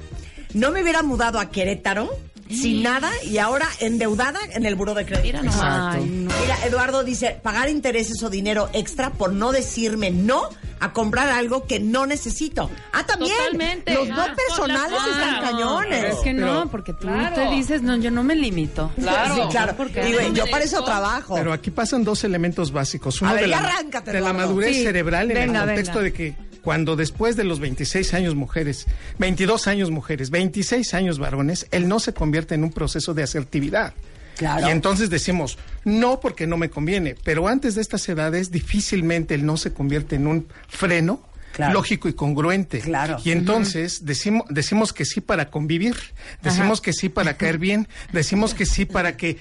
no 0.54 0.70
me 0.70 0.82
hubiera 0.82 1.02
mudado 1.02 1.38
a 1.38 1.50
Querétaro 1.50 2.10
sin 2.52 2.82
nada 2.82 3.10
y 3.24 3.38
ahora 3.38 3.66
endeudada 3.80 4.38
en 4.52 4.66
el 4.66 4.74
buró 4.74 4.94
de 4.94 5.04
crédito. 5.06 5.38
Mira 5.38 5.42
nomás. 5.42 5.96
Ay, 5.96 6.04
no. 6.04 6.30
Mira, 6.40 6.56
Eduardo 6.64 7.02
dice, 7.04 7.38
pagar 7.42 7.68
intereses 7.68 8.22
o 8.22 8.30
dinero 8.30 8.68
extra 8.72 9.10
por 9.10 9.32
no 9.32 9.52
decirme 9.52 10.10
no 10.10 10.48
a 10.80 10.92
comprar 10.92 11.28
algo 11.28 11.64
que 11.66 11.78
no 11.78 12.06
necesito. 12.06 12.68
Ah, 12.92 13.06
también. 13.06 13.36
Totalmente. 13.36 13.94
Los 13.94 14.08
no 14.08 14.20
Ah, 14.20 14.34
personales 14.48 14.98
claro. 15.00 15.12
están 15.12 15.40
cañones. 15.42 16.04
Es 16.14 16.18
que 16.20 16.32
no, 16.32 16.68
porque 16.70 16.92
tú 16.92 17.06
Claro. 17.06 17.36
te 17.36 17.50
dices, 17.54 17.82
no, 17.82 17.96
yo 17.96 18.10
no 18.10 18.24
me 18.24 18.34
limito. 18.34 18.90
Claro. 18.98 19.34
Sí, 19.34 19.40
claro. 19.50 19.74
Porque- 19.76 20.02
Digo, 20.04 20.20
yo 20.32 20.44
para 20.50 20.64
eso 20.64 20.82
trabajo. 20.84 21.36
Pero 21.36 21.52
aquí 21.52 21.70
pasan 21.70 22.02
dos 22.02 22.24
elementos 22.24 22.72
básicos. 22.72 23.20
Uno 23.22 23.30
A 23.30 23.34
ver, 23.34 23.42
de, 23.42 23.48
la, 23.48 23.58
arráncate, 23.58 24.12
de 24.12 24.20
la 24.20 24.32
madurez 24.32 24.76
Sí. 24.76 24.82
cerebral 24.82 25.30
en 25.30 25.36
Venga, 25.36 25.60
el 25.60 25.66
contexto 25.68 25.98
venga. 26.00 26.04
de 26.04 26.12
que 26.12 26.34
cuando 26.62 26.96
después 26.96 27.36
de 27.36 27.44
los 27.44 27.60
26 27.60 28.14
años 28.14 28.34
mujeres, 28.34 28.86
22 29.18 29.66
años 29.66 29.90
mujeres, 29.90 30.30
26 30.30 30.94
años 30.94 31.18
varones, 31.18 31.66
el 31.70 31.88
no 31.88 31.98
se 32.00 32.14
convierte 32.14 32.54
en 32.54 32.64
un 32.64 32.72
proceso 32.72 33.14
de 33.14 33.22
asertividad. 33.24 33.94
Claro. 34.36 34.66
Y 34.66 34.70
entonces 34.70 35.10
decimos, 35.10 35.58
no 35.84 36.20
porque 36.20 36.46
no 36.46 36.56
me 36.56 36.70
conviene, 36.70 37.16
pero 37.22 37.48
antes 37.48 37.74
de 37.74 37.82
estas 37.82 38.08
edades 38.08 38.50
difícilmente 38.50 39.34
el 39.34 39.44
no 39.44 39.56
se 39.56 39.72
convierte 39.72 40.16
en 40.16 40.26
un 40.26 40.46
freno 40.68 41.20
Claro. 41.52 41.74
lógico 41.74 42.08
y 42.08 42.14
congruente. 42.14 42.80
Claro. 42.80 43.18
Y 43.22 43.30
entonces 43.30 44.06
decimos, 44.06 44.44
decimos 44.48 44.94
que 44.94 45.04
sí 45.04 45.20
para 45.20 45.50
convivir, 45.50 45.94
decimos 46.42 46.80
que 46.80 46.94
sí 46.94 47.10
para 47.10 47.36
caer 47.36 47.58
bien, 47.58 47.88
decimos 48.10 48.54
que 48.54 48.64
sí 48.64 48.86
para 48.86 49.18
que 49.18 49.36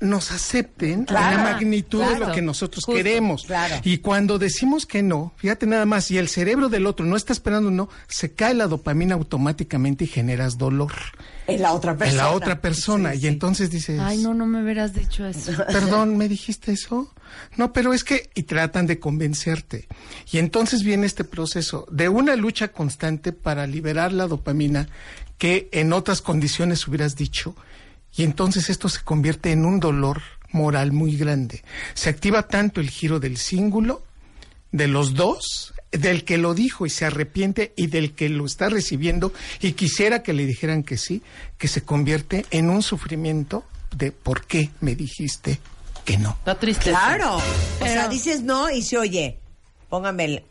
nos 0.00 0.30
acepten 0.32 1.04
Claro, 1.04 1.38
en 1.38 1.44
la 1.44 1.50
magnitud 1.52 2.02
de 2.04 2.18
lo 2.18 2.32
que 2.32 2.40
nosotros 2.42 2.84
justo, 2.84 2.96
queremos. 2.96 3.44
claro. 3.44 3.76
Y 3.84 3.98
cuando 3.98 4.38
decimos 4.38 4.86
que 4.86 5.02
no, 5.02 5.32
fíjate 5.36 5.66
nada 5.66 5.84
más, 5.86 6.10
y 6.10 6.18
el 6.18 6.28
cerebro 6.28 6.68
del 6.68 6.86
otro 6.86 7.04
no 7.06 7.16
está 7.16 7.32
esperando 7.32 7.68
un 7.68 7.76
no, 7.76 7.88
se 8.08 8.32
cae 8.32 8.54
la 8.54 8.66
dopamina 8.66 9.14
automáticamente 9.14 10.04
y 10.04 10.06
generas 10.06 10.56
dolor 10.58 10.92
En 11.46 11.60
la 11.62 11.72
otra 11.72 11.96
persona. 11.96 12.10
en 12.10 12.16
la 12.28 12.30
otra 12.34 12.60
persona. 12.60 13.10
Sí, 13.12 13.18
y 13.18 13.20
sí. 13.20 13.26
entonces 13.26 13.70
dices, 13.70 14.00
Ay, 14.00 14.18
no, 14.18 14.32
no 14.34 14.46
me 14.46 14.62
hubieras 14.62 14.94
dicho 14.94 15.26
eso. 15.26 15.52
perdón, 15.66 16.16
¿me 16.16 16.28
dijiste 16.28 16.72
eso? 16.72 17.12
No, 17.56 17.72
pero 17.72 17.92
es 17.92 18.02
que, 18.02 18.30
y 18.34 18.44
tratan 18.44 18.86
de 18.86 18.98
convencerte. 18.98 19.86
Y 20.32 20.38
entonces 20.38 20.82
viene 20.82 21.06
este 21.06 21.24
proceso 21.24 21.86
de 21.90 22.08
una 22.08 22.36
lucha 22.36 22.68
constante 22.68 23.32
para 23.32 23.66
liberar 23.66 24.12
la 24.12 24.26
dopamina 24.26 24.88
que 25.38 25.68
en 25.72 25.92
otras 25.92 26.22
condiciones 26.22 26.86
hubieras 26.88 27.16
dicho. 27.16 27.54
Y 28.14 28.24
entonces 28.24 28.70
esto 28.70 28.88
se 28.88 29.02
convierte 29.02 29.52
en 29.52 29.64
un 29.64 29.80
dolor 29.80 30.22
moral 30.52 30.92
muy 30.92 31.16
grande. 31.16 31.62
Se 31.94 32.08
activa 32.08 32.48
tanto 32.48 32.80
el 32.80 32.90
giro 32.90 33.20
del 33.20 33.36
cíngulo, 33.36 34.02
de 34.72 34.88
los 34.88 35.14
dos, 35.14 35.74
del 35.90 36.24
que 36.24 36.38
lo 36.38 36.54
dijo 36.54 36.86
y 36.86 36.90
se 36.90 37.04
arrepiente 37.04 37.72
y 37.76 37.88
del 37.88 38.14
que 38.14 38.28
lo 38.28 38.46
está 38.46 38.68
recibiendo 38.68 39.32
y 39.60 39.72
quisiera 39.72 40.22
que 40.22 40.32
le 40.32 40.46
dijeran 40.46 40.82
que 40.82 40.96
sí, 40.96 41.22
que 41.58 41.68
se 41.68 41.82
convierte 41.82 42.46
en 42.50 42.70
un 42.70 42.82
sufrimiento 42.82 43.64
de 43.96 44.12
por 44.12 44.46
qué 44.46 44.70
me 44.80 44.94
dijiste 44.94 45.60
que 46.04 46.16
no. 46.16 46.38
Da 46.44 46.58
tristeza. 46.58 46.90
Claro. 46.90 47.36
O 47.36 47.84
sea, 47.84 48.08
dices 48.08 48.42
no 48.42 48.70
y 48.70 48.82
se 48.82 48.98
oye. 48.98 49.38
Póngame 49.88 50.24
el. 50.24 50.44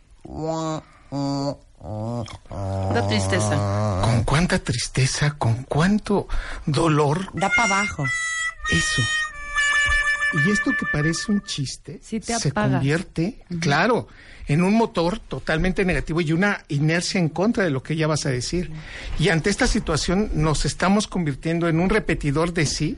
Da 1.82 3.08
tristeza. 3.08 4.02
Con 4.04 4.24
cuánta 4.24 4.60
tristeza, 4.60 5.36
con 5.38 5.64
cuánto 5.64 6.28
dolor, 6.66 7.30
Da 7.34 7.50
para 7.50 7.76
abajo. 7.76 8.06
eso. 8.72 9.02
Y 10.46 10.52
esto 10.52 10.72
que 10.78 10.86
parece 10.92 11.32
un 11.32 11.42
chiste 11.42 12.00
Sí 12.04 12.20
te 12.20 12.38
se 12.38 12.52
convierte, 12.52 13.44
claro, 13.60 14.08
en 14.48 14.62
un 14.62 14.76
motor 14.76 15.18
totalmente 15.20 15.86
negativo 15.86 16.22
y 16.22 16.34
una 16.34 16.64
inercia 16.68 17.20
en 17.20 17.30
contra 17.30 17.64
de 17.64 17.72
lo 17.72 17.82
que 17.82 17.96
ya 17.96 18.06
vas 18.06 18.26
a 18.26 18.30
decir. 18.30 18.72
Y 19.18 19.30
ante 19.30 19.50
esta 19.50 19.66
situación 19.66 20.30
nos 20.36 20.66
estamos 20.66 21.08
convirtiendo 21.08 21.68
en 21.68 21.80
un 21.80 21.90
repetidor 21.90 22.54
de 22.54 22.66
sí 22.66 22.98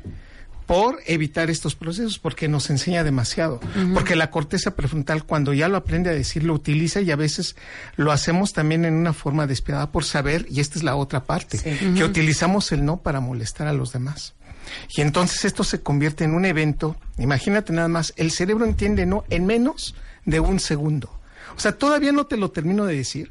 por 0.72 1.00
evitar 1.06 1.50
estos 1.50 1.75
procesos, 1.75 2.18
porque 2.18 2.48
nos 2.48 2.70
enseña 2.70 3.04
demasiado. 3.04 3.60
Porque 3.94 4.16
la 4.16 4.32
corteza 4.32 4.74
prefrontal, 4.74 5.25
cuando 5.25 5.51
ya 5.51 5.68
lo 5.68 5.75
aprende 5.75 6.10
a 6.10 6.13
decir, 6.13 6.46
lo 6.46 6.54
utiliza 6.54 7.01
y 7.01 7.12
a 7.12 7.18
veces 7.18 7.58
lo 7.98 8.13
hacemos 8.13 8.54
también 8.54 8.86
en 8.86 8.94
una 8.94 9.12
forma 9.12 9.48
despiadada 9.48 9.92
por 9.92 10.06
saber, 10.06 10.46
y 10.50 10.62
esta 10.62 10.80
es 10.80 10.84
la 10.86 10.96
otra 10.96 11.25
parte, 11.25 11.58
que 11.58 12.04
utilizamos 12.06 12.72
el 12.72 12.86
no 12.86 13.01
para 13.01 13.20
molestar 13.20 13.68
a 13.68 13.74
los 13.74 13.92
demás. 13.92 14.34
Y 14.96 15.01
entonces 15.01 15.44
esto 15.44 15.66
se 15.66 15.82
convierte 15.82 16.24
en 16.24 16.34
un 16.34 16.46
evento, 16.46 16.96
imagínate 17.18 17.74
nada 17.74 17.90
más, 17.90 18.13
el 18.16 18.32
cerebro 18.32 18.63
entiende 18.63 19.06
no 19.06 19.25
en 19.30 19.46
menos 19.46 19.94
de 20.24 20.40
un 20.40 20.62
segundo. 20.62 21.20
O 21.58 21.60
sea, 21.60 21.74
todavía 21.74 22.13
no 22.13 22.28
te 22.28 22.38
lo 22.38 22.51
termino 22.51 22.86
de 22.86 22.96
decir, 22.96 23.30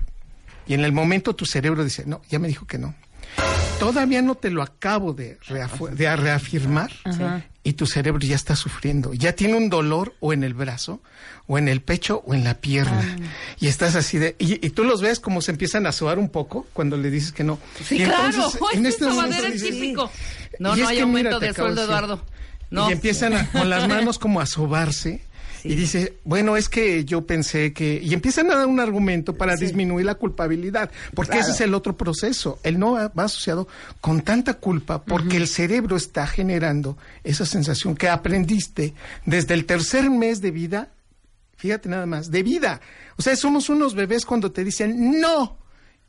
y 0.66 0.74
en 0.74 0.84
el 0.84 0.92
momento 0.92 1.34
tu 1.34 1.46
cerebro 1.46 1.84
dice, 1.84 2.04
no, 2.04 2.20
ya 2.28 2.38
me 2.38 2.48
dijo 2.48 2.66
que 2.66 2.76
no. 2.76 2.94
Todavía 3.78 4.20
no 4.22 4.34
te 4.34 4.50
lo 4.50 4.62
acabo 4.62 5.14
de, 5.14 5.38
reafirmar 5.42 6.90
y 7.62 7.72
tu 7.74 7.86
cerebro 7.86 8.20
ya 8.20 8.36
está 8.36 8.56
sufriendo. 8.56 9.12
Ya 9.14 9.32
tiene 9.34 9.56
un 9.56 9.70
dolor 9.70 10.14
o 10.20 10.32
en 10.32 10.44
el 10.44 10.54
brazo, 10.54 11.00
o 11.46 11.56
en 11.58 11.68
el 11.68 11.80
pecho, 11.82 12.22
o 12.26 12.34
en 12.34 12.44
la 12.44 12.54
pierna. 12.54 13.16
Y 13.58 13.68
estás 13.68 13.94
así 13.96 14.18
de... 14.18 14.36
Y, 14.38 14.64
y 14.66 14.70
tú 14.70 14.84
los 14.84 15.00
ves 15.00 15.18
como 15.20 15.40
se 15.42 15.50
empiezan 15.52 15.86
a 15.86 15.92
sobar 15.92 16.18
un 16.18 16.28
poco 16.28 16.66
cuando 16.72 16.96
le 16.96 17.10
dices 17.10 17.32
que 17.32 17.44
no. 17.44 17.58
Sí, 17.84 17.96
Y 18.02 18.04
claro. 18.04 18.26
entonces, 18.26 18.60
en 18.74 18.86
este 18.86 19.04
Esa 19.04 19.14
momento 19.14 19.30
madera 19.36 19.48
es 19.48 19.54
dices, 19.62 19.70
típico. 19.70 20.10
No, 20.58 20.76
no 20.76 20.88
hay 20.88 21.00
aumento 21.00 21.38
mira, 21.38 21.46
de 21.48 21.54
sueldo. 21.54 21.84
Eduardo. 21.84 22.24
No. 22.70 22.88
Y 22.88 22.92
empiezan 22.92 23.34
a- 23.34 23.50
con 23.50 23.68
las 23.70 23.88
manos 23.88 24.18
como 24.18 24.40
a 24.40 24.46
sobarse. 24.46 25.22
Y 25.64 25.74
dice, 25.74 26.14
bueno, 26.24 26.56
es 26.56 26.68
que 26.68 27.04
yo 27.04 27.26
pensé 27.26 27.72
que... 27.72 28.00
Y 28.02 28.14
empiezan 28.14 28.50
a 28.50 28.56
dar 28.56 28.66
un 28.66 28.80
argumento 28.80 29.34
para 29.34 29.56
disminuir 29.56 30.06
la 30.06 30.14
culpabilidad, 30.14 30.90
porque 31.14 31.38
ese 31.38 31.50
es 31.52 31.60
el 31.60 31.74
otro 31.74 31.96
proceso. 31.96 32.58
El 32.62 32.78
no 32.78 32.92
va 32.92 33.08
va 33.08 33.24
asociado 33.24 33.68
con 34.00 34.22
tanta 34.22 34.54
culpa, 34.54 35.02
porque 35.02 35.36
el 35.36 35.46
cerebro 35.46 35.96
está 35.96 36.26
generando 36.26 36.96
esa 37.24 37.46
sensación 37.46 37.94
que 37.94 38.08
aprendiste 38.08 38.94
desde 39.26 39.54
el 39.54 39.66
tercer 39.66 40.10
mes 40.10 40.40
de 40.40 40.50
vida, 40.50 40.88
fíjate 41.56 41.88
nada 41.88 42.06
más, 42.06 42.30
de 42.30 42.42
vida. 42.42 42.80
O 43.16 43.22
sea, 43.22 43.36
somos 43.36 43.68
unos 43.68 43.94
bebés 43.94 44.24
cuando 44.24 44.50
te 44.52 44.64
dicen 44.64 45.20
no. 45.20 45.58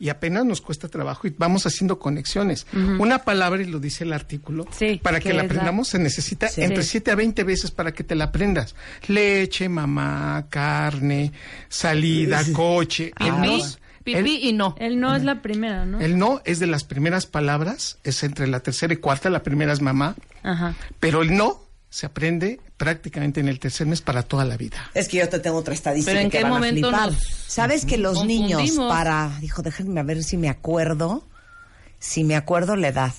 Y 0.02 0.10
apenas 0.10 0.44
nos 0.46 0.62
cuesta 0.62 0.88
trabajo 0.88 1.28
y 1.28 1.36
vamos 1.38 1.66
haciendo 1.68 2.00
conexiones. 2.00 2.66
Una 2.74 3.20
palabra, 3.20 3.62
y 3.62 3.66
lo 3.68 3.80
dice 3.80 4.04
el 4.04 4.14
artículo, 4.14 4.66
Sí, 4.72 5.00
para 5.04 5.20
que 5.20 5.30
que 5.30 5.34
la 5.36 5.44
aprendamos 5.44 5.90
se 5.90 6.00
necesita 6.00 6.48
Sí. 6.48 6.64
entre 6.64 6.82
Sí. 6.82 6.90
7 6.94 7.12
a 7.12 7.16
20 7.16 7.44
veces 7.44 7.70
para 7.70 7.92
que 7.94 8.04
te 8.04 8.16
la 8.16 8.26
aprendas. 8.26 8.74
Leche, 9.08 9.70
mamá, 9.70 10.48
carne, 10.50 11.32
salida, 11.70 12.42
coche. 12.54 13.12
El 13.20 13.28
no, 13.42 13.58
Pipí, 14.04 14.18
el- 14.18 14.24
pipí 14.24 14.50
y 14.50 14.54
no. 14.54 14.76
El 14.80 15.00
no 15.00 15.16
es 15.16 15.24
la 15.24 15.42
primera, 15.44 15.86
¿no? 15.86 16.00
el 16.00 16.18
no 16.18 16.42
es 16.46 16.60
de 16.60 16.66
las 16.68 16.84
primeras 16.84 17.28
palabras, 17.28 18.00
es 18.04 18.24
entre 18.24 18.48
la 18.48 18.60
tercera 18.62 18.94
y 18.94 18.98
cuarta, 18.98 19.30
la 19.30 19.44
primera 19.44 19.72
es 19.72 19.82
mamá, 19.82 20.16
Ajá. 20.42 20.74
pero 21.00 21.22
el 21.22 21.36
no 21.38 21.62
se 21.92 22.06
aprende 22.06 22.62
prácticamente 22.78 23.42
en 23.42 23.50
el 23.50 23.60
tercer 23.60 23.86
mes 23.86 24.02
para 24.02 24.24
toda 24.24 24.46
la 24.46 24.56
vida. 24.56 24.78
Es 24.94 25.10
que 25.10 25.18
yo 25.18 25.28
te 25.28 25.40
tengo 25.40 25.58
otra 25.58 25.74
estadística 25.74 26.12
Pero 26.14 26.22
¿en 26.24 26.30
que 26.32 26.38
qué 26.38 26.44
van 26.46 26.54
a 26.54 26.56
momento 26.56 26.88
flipar. 26.88 27.12
nos 27.12 27.22
¿Sabes 27.22 27.86
que 27.86 27.98
los 27.98 28.26
niños 28.26 28.72
para... 28.88 29.38
Dijo, 29.42 29.62
déjenme 29.62 30.00
a 30.00 30.04
ver 30.04 30.24
si 30.24 30.38
me 30.38 30.48
acuerdo, 30.50 31.28
si 32.00 32.24
me 32.24 32.38
acuerdo 32.38 32.78
la 32.78 32.88
edad. 32.88 33.14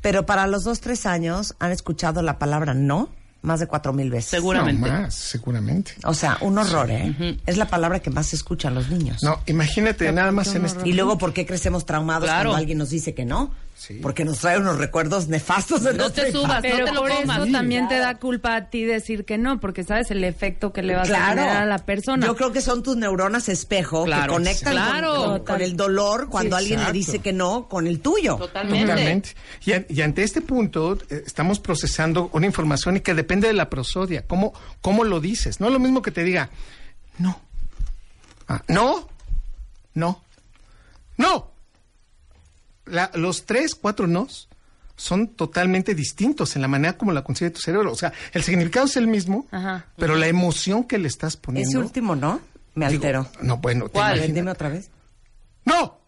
Pero 0.00 0.24
para 0.24 0.46
los 0.46 0.64
dos, 0.64 0.80
tres 0.80 1.04
años 1.04 1.54
han 1.58 1.72
escuchado 1.72 2.22
la 2.22 2.38
palabra 2.38 2.72
no 2.72 3.10
más 3.42 3.60
de 3.60 3.66
cuatro 3.66 3.92
mil 3.92 4.10
veces. 4.10 4.30
Seguramente. 4.30 4.90
No 4.90 5.02
más, 5.02 5.14
seguramente. 5.14 5.92
O 6.04 6.14
sea, 6.14 6.38
un 6.40 6.56
horror, 6.58 6.90
¿eh? 6.90 7.38
Es 7.44 7.58
la 7.58 7.68
palabra 7.68 8.00
que 8.00 8.08
más 8.10 8.28
se 8.28 8.36
escucha 8.36 8.68
a 8.68 8.70
los 8.70 8.88
niños. 8.88 9.22
No, 9.22 9.40
imagínate 9.46 10.10
nada 10.10 10.32
más 10.32 10.54
en 10.54 10.64
este... 10.64 10.88
Y 10.88 10.94
luego, 10.94 11.18
¿por 11.18 11.32
qué 11.34 11.44
crecemos 11.44 11.84
traumados 11.84 12.24
Claro. 12.24 12.48
cuando 12.50 12.56
alguien 12.56 12.78
nos 12.78 12.88
dice 12.90 13.14
que 13.14 13.24
no? 13.26 13.52
Sí. 13.78 13.98
Porque 14.02 14.24
nos 14.24 14.38
trae 14.38 14.56
unos 14.58 14.78
recuerdos 14.78 15.28
nefastos 15.28 15.82
de 15.82 15.92
No 15.92 16.10
te 16.10 16.32
subas, 16.32 16.44
infancia. 16.64 16.70
no 16.70 16.76
Pero 16.76 16.86
te 16.86 16.92
lo 16.94 17.00
por 17.02 17.10
comas. 17.10 17.38
eso 17.42 17.52
también 17.52 17.88
te 17.88 17.98
da 17.98 18.14
culpa 18.14 18.56
a 18.56 18.70
ti 18.70 18.84
decir 18.84 19.26
que 19.26 19.36
no, 19.36 19.60
porque 19.60 19.84
sabes 19.84 20.10
el 20.10 20.24
efecto 20.24 20.72
que 20.72 20.82
le 20.82 20.94
vas 20.96 21.10
a 21.10 21.26
generar 21.28 21.58
a 21.62 21.66
la 21.66 21.78
persona. 21.78 22.26
Yo 22.26 22.34
creo 22.36 22.52
que 22.52 22.62
son 22.62 22.82
tus 22.82 22.96
neuronas 22.96 23.50
espejo 23.50 24.04
que 24.04 24.10
Claro. 24.12 24.32
conectan 24.32 24.72
con- 24.74 24.82
Claro. 24.82 25.14
con, 25.26 25.44
con 25.44 25.60
el 25.60 25.76
dolor 25.76 26.28
cuando 26.30 26.56
Sí, 26.56 26.62
alguien 26.62 26.78
le 26.80 26.84
exacto. 26.84 26.92
dice 26.98 27.18
que 27.18 27.32
no 27.34 27.68
con 27.68 27.86
el 27.86 28.00
tuyo. 28.00 28.36
Totalmente. 28.36 28.86
Totalmente. 28.86 29.30
Y, 29.66 29.72
an- 29.72 29.86
y 29.90 30.00
ante 30.00 30.22
este 30.22 30.40
punto 30.40 30.96
eh, 31.10 31.22
estamos 31.26 31.60
procesando 31.60 32.30
una 32.32 32.46
información 32.46 32.96
y 32.96 33.00
que 33.00 33.12
depende 33.12 33.46
de 33.46 33.52
la 33.54 33.68
prosodia. 33.68 34.26
¿Cómo, 34.26 34.54
¿Cómo 34.80 35.04
lo 35.04 35.20
dices? 35.20 35.60
No 35.60 35.66
es 35.66 35.72
lo 35.74 35.78
mismo 35.78 36.00
que 36.00 36.10
te 36.10 36.24
diga, 36.24 36.48
no. 37.18 37.38
Ah, 38.48 38.62
no. 38.68 39.06
No. 39.92 40.22
No. 41.18 41.50
La- 42.86 43.10
los 43.14 43.44
tres, 43.46 43.74
cuatro 43.74 44.06
nos 44.06 44.48
son 44.96 45.28
totalmente 45.28 45.94
distintos 45.94 46.56
en 46.56 46.62
la 46.62 46.68
manera 46.68 46.96
como 46.96 47.12
la 47.12 47.22
concibe 47.22 47.50
tu 47.50 47.60
cerebro. 47.60 47.92
O 47.92 47.96
sea, 47.96 48.12
el 48.32 48.42
significado 48.42 48.86
es 48.86 48.96
el 48.96 49.06
mismo, 49.06 49.46
Ajá. 49.50 49.84
pero 49.98 50.14
la 50.16 50.26
emoción 50.26 50.84
que 50.84 50.96
le 50.98 51.08
estás 51.08 51.36
poniendo... 51.36 51.68
Ese 51.68 51.78
último 51.78 52.16
no, 52.16 52.40
me 52.74 52.88
digo, 52.88 53.04
alteró. 53.04 53.28
no, 53.42 53.58
bueno, 53.58 53.88
¿Cuál? 53.90 54.16
Imaginas- 54.18 54.34
dime 54.34 54.50
otra 54.52 54.68
vez. 54.70 54.88
¡No! 55.66 55.98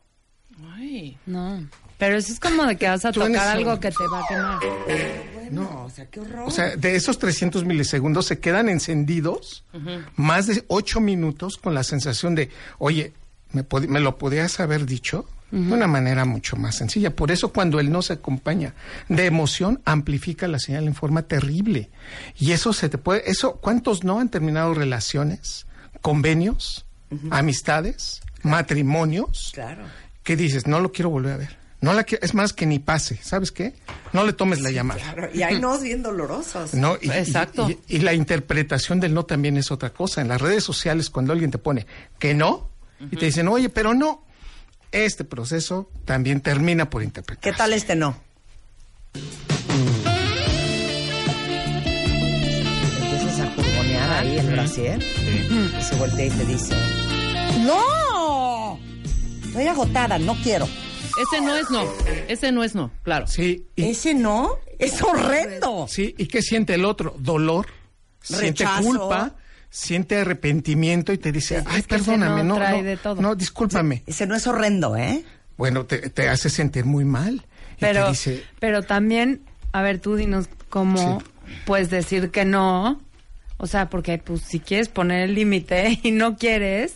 Ay. 0.74 1.18
No. 1.26 1.66
Pero 1.98 2.16
eso 2.16 2.32
es 2.32 2.38
como 2.40 2.64
de 2.64 2.76
que 2.76 2.88
vas 2.88 3.04
a 3.04 3.12
tocar 3.12 3.30
eso- 3.32 3.40
algo 3.42 3.80
que 3.80 3.90
te 3.90 4.06
va 4.10 4.20
a 4.20 4.28
quemar. 4.28 4.58
No. 5.50 5.84
O 5.84 5.90
sea, 5.90 6.06
qué 6.06 6.20
horror. 6.20 6.44
O 6.46 6.50
sea, 6.50 6.76
de 6.76 6.94
esos 6.94 7.18
300 7.18 7.64
milisegundos 7.64 8.26
se 8.26 8.38
quedan 8.38 8.68
encendidos 8.68 9.64
más 10.16 10.46
de 10.46 10.64
8 10.68 11.00
minutos 11.00 11.56
con 11.58 11.74
la 11.74 11.82
sensación 11.82 12.34
de, 12.34 12.50
oye, 12.78 13.12
¿me, 13.52 13.64
me 13.88 14.00
lo 14.00 14.16
podías 14.16 14.60
haber 14.60 14.86
dicho? 14.86 15.28
De 15.50 15.72
una 15.72 15.86
manera 15.86 16.26
mucho 16.26 16.56
más 16.56 16.76
sencilla. 16.76 17.16
Por 17.16 17.30
eso 17.30 17.52
cuando 17.54 17.80
el 17.80 17.90
no 17.90 18.02
se 18.02 18.12
acompaña 18.14 18.74
de 19.08 19.24
emoción, 19.24 19.80
amplifica 19.86 20.46
la 20.46 20.58
señal 20.58 20.86
en 20.86 20.94
forma 20.94 21.22
terrible. 21.22 21.88
Y 22.38 22.52
eso 22.52 22.72
se 22.74 22.88
te 22.90 22.98
puede... 22.98 23.22
eso 23.30 23.54
¿Cuántos 23.56 24.04
no 24.04 24.20
han 24.20 24.28
terminado 24.28 24.74
relaciones, 24.74 25.66
convenios, 26.02 26.84
amistades, 27.30 28.20
matrimonios? 28.42 29.50
Claro. 29.54 29.84
Que 30.22 30.36
dices, 30.36 30.66
no 30.66 30.80
lo 30.80 30.92
quiero 30.92 31.10
volver 31.10 31.32
a 31.32 31.36
ver. 31.38 31.56
No 31.80 31.92
la 31.92 32.02
quiero- 32.04 32.24
es 32.24 32.34
más 32.34 32.52
que 32.52 32.66
ni 32.66 32.80
pase, 32.80 33.18
¿sabes 33.22 33.52
qué? 33.52 33.72
No 34.12 34.24
le 34.24 34.32
tomes 34.32 34.60
la 34.60 34.70
llamada. 34.72 35.00
Claro, 35.00 35.30
y 35.32 35.42
hay 35.42 35.60
nos 35.60 35.80
bien 35.80 36.02
dolorosos. 36.02 36.74
No, 36.74 36.96
y, 37.00 37.08
Exacto. 37.10 37.70
Y, 37.70 37.78
y 37.88 37.98
la 38.00 38.12
interpretación 38.14 38.98
del 39.00 39.14
no 39.14 39.24
también 39.24 39.56
es 39.56 39.70
otra 39.70 39.90
cosa. 39.90 40.20
En 40.20 40.28
las 40.28 40.40
redes 40.40 40.64
sociales, 40.64 41.08
cuando 41.08 41.32
alguien 41.32 41.50
te 41.52 41.58
pone 41.58 41.86
que 42.18 42.34
no, 42.34 42.68
y 43.12 43.16
te 43.16 43.26
dicen, 43.26 43.46
oye, 43.46 43.68
pero 43.68 43.94
no, 43.94 44.24
este 44.92 45.24
proceso 45.24 45.90
también 46.04 46.40
termina 46.40 46.90
por 46.90 47.02
interpretar. 47.02 47.42
¿Qué 47.42 47.52
tal 47.56 47.72
este 47.72 47.94
no? 47.96 48.16
Empiezas 53.00 53.40
a 53.40 53.46
jurgonear 53.54 54.10
ahí 54.10 54.38
el 54.38 54.50
brasier 54.50 55.02
y 55.02 55.82
se 55.82 55.94
voltea 55.96 56.26
y 56.26 56.30
te 56.30 56.44
dice 56.44 56.74
¡No! 57.60 58.78
Estoy 59.44 59.66
agotada, 59.66 60.18
no 60.18 60.34
quiero. 60.42 60.66
Ese 61.20 61.40
no 61.40 61.56
es 61.56 61.70
no. 61.70 61.82
Ese 62.28 62.52
no 62.52 62.62
es 62.62 62.74
no, 62.74 62.90
claro. 63.02 63.26
Sí, 63.26 63.66
y, 63.74 63.84
Ese 63.90 64.14
no 64.14 64.56
es 64.78 65.02
horrendo. 65.02 65.86
sí, 65.88 66.14
¿y 66.16 66.26
qué 66.26 66.42
siente 66.42 66.74
el 66.74 66.84
otro? 66.84 67.14
Dolor, 67.18 67.66
siente 68.22 68.64
Rechazo. 68.64 68.82
culpa, 68.84 69.34
siente 69.70 70.16
arrepentimiento 70.16 71.12
y 71.12 71.18
te 71.18 71.32
dice, 71.32 71.62
ay, 71.66 71.82
perdóname, 71.82 72.42
no 72.42 72.54
no, 72.54 72.56
trae 72.56 72.78
no, 72.82 72.88
de 72.88 72.96
todo. 72.96 73.20
no, 73.20 73.34
discúlpame. 73.34 74.02
Ese 74.06 74.26
no 74.26 74.34
es 74.34 74.46
horrendo, 74.46 74.96
¿eh? 74.96 75.24
Bueno, 75.56 75.84
te, 75.86 76.10
te 76.10 76.28
hace 76.28 76.50
sentir 76.50 76.84
muy 76.84 77.04
mal. 77.04 77.34
Y 77.76 77.80
Pero, 77.80 78.04
te 78.04 78.10
dice, 78.10 78.44
pero 78.60 78.82
también, 78.82 79.42
a 79.72 79.82
ver, 79.82 80.00
tú 80.00 80.16
dinos 80.16 80.48
cómo 80.68 81.22
puedes 81.64 81.90
decir 81.90 82.30
que 82.30 82.44
no. 82.44 83.00
O 83.56 83.66
sea, 83.66 83.90
porque 83.90 84.18
pues 84.18 84.42
si 84.42 84.60
quieres 84.60 84.88
poner 84.88 85.22
el 85.22 85.34
límite 85.34 85.98
y 86.02 86.12
no 86.12 86.36
quieres, 86.36 86.94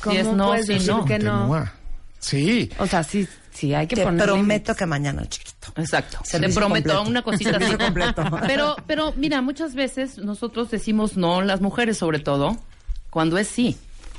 ¿cómo 0.00 0.18
es 0.18 0.26
no, 0.26 0.46
puedes 0.48 0.66
sí, 0.66 0.74
decir 0.74 0.88
no. 0.88 1.04
que 1.04 1.18
no? 1.18 1.32
continúa. 1.32 1.72
Sí, 2.18 2.70
O 2.78 2.86
sea, 2.86 3.02
sí, 3.04 3.28
sí 3.56 3.74
hay 3.74 3.86
que 3.86 3.96
Te 3.96 4.04
poner 4.04 4.26
prometo 4.26 4.74
que 4.74 4.86
mañana, 4.86 5.26
chiquito. 5.26 5.72
Exacto. 5.76 6.18
Te 6.22 6.30
Servicio 6.30 6.60
prometo 6.60 6.88
completo. 6.90 7.10
una 7.10 7.22
cosita 7.22 7.56
así. 7.56 7.76
Completo. 7.76 8.24
Pero, 8.46 8.76
pero 8.86 9.12
mira, 9.16 9.40
muchas 9.42 9.74
veces 9.74 10.18
nosotros 10.18 10.70
decimos 10.70 11.16
no, 11.16 11.42
las 11.42 11.60
mujeres 11.60 11.96
sobre 11.98 12.18
todo, 12.18 12.56
cuando 13.10 13.38
es 13.38 13.48
sí. 13.48 13.76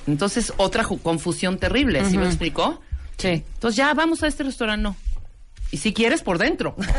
Entonces, 0.08 0.53
otra 0.58 0.86
confusión 1.03 1.58
terrible, 1.58 2.03
¿sí 2.06 2.17
me 2.17 2.25
explicó? 2.25 2.82
Sí. 3.17 3.44
Entonces, 3.53 3.75
ya 3.75 3.94
vamos 3.94 4.24
a 4.24 4.27
este 4.27 4.44
restaurante, 4.44 4.82
no. 4.82 4.96
Y 5.69 5.77
si 5.77 5.93
quieres, 5.93 6.21
por 6.24 6.38
dentro. 6.38 6.75
Sí, 6.79 6.86
sí, 6.86 6.91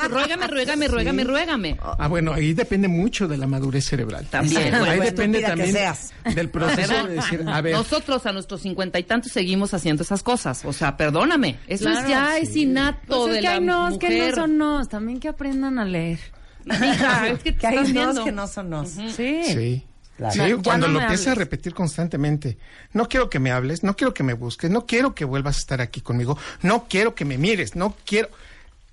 sí, 0.00 0.08
ruégame, 0.08 0.46
ruégame, 0.46 0.86
ruégame, 0.88 1.24
ruégame. 1.24 1.76
Ah, 1.82 2.06
bueno, 2.06 2.32
ahí 2.32 2.54
depende 2.54 2.86
mucho 2.86 3.26
de 3.26 3.36
la 3.36 3.46
madurez 3.48 3.84
cerebral. 3.84 4.26
También. 4.30 4.74
Ahí 4.74 5.00
depende 5.00 5.40
también 5.42 5.72
seas. 5.72 6.12
del 6.34 6.48
proceso 6.50 7.06
de 7.06 7.14
decir, 7.14 7.44
a 7.48 7.60
ver, 7.60 7.74
Nosotros 7.74 8.24
a 8.26 8.32
nuestros 8.32 8.60
cincuenta 8.62 8.98
y 9.00 9.02
tantos 9.02 9.32
seguimos 9.32 9.74
haciendo 9.74 10.04
esas 10.04 10.22
cosas. 10.22 10.64
O 10.64 10.72
sea, 10.72 10.96
perdóname. 10.96 11.58
Eso 11.66 11.84
Claro, 11.86 12.00
es 12.00 12.08
ya, 12.08 12.38
es 12.38 12.54
innato 12.56 13.00
Pues 13.06 13.20
es 13.28 13.32
de 13.34 13.40
que 13.40 13.46
la 13.46 13.52
hay 13.54 13.60
nos, 13.60 13.98
que 13.98 14.08
no 14.08 14.14
mujer. 14.16 14.34
son 14.36 14.58
nos. 14.58 14.88
También 14.88 15.18
que 15.20 15.28
aprendan 15.28 15.78
a 15.80 15.84
leer. 15.84 16.18
Mija, 16.64 17.28
es 17.28 17.42
que 17.42 17.52
te 17.52 17.58
Que 17.58 17.66
hay 17.66 17.76
nos 17.76 17.92
viendo. 17.92 18.24
que 18.24 18.32
no 18.32 18.46
son 18.46 18.70
nos. 18.70 18.88
Sí. 18.90 19.42
Sí. 19.44 19.86
Claro. 20.16 20.32
Sí, 20.32 20.62
cuando 20.64 20.86
no 20.88 20.94
lo 20.94 21.00
empiezas 21.02 21.28
a 21.28 21.34
repetir 21.34 21.74
constantemente, 21.74 22.58
no 22.92 23.08
quiero 23.08 23.28
que 23.28 23.38
me 23.38 23.52
hables, 23.52 23.82
no 23.82 23.96
quiero 23.96 24.14
que 24.14 24.22
me 24.22 24.32
busques, 24.32 24.70
no 24.70 24.86
quiero 24.86 25.14
que 25.14 25.26
vuelvas 25.26 25.56
a 25.56 25.60
estar 25.60 25.80
aquí 25.82 26.00
conmigo, 26.00 26.38
no 26.62 26.86
quiero 26.88 27.14
que 27.14 27.24
me 27.24 27.36
mires, 27.36 27.76
no 27.76 27.94
quiero. 28.06 28.30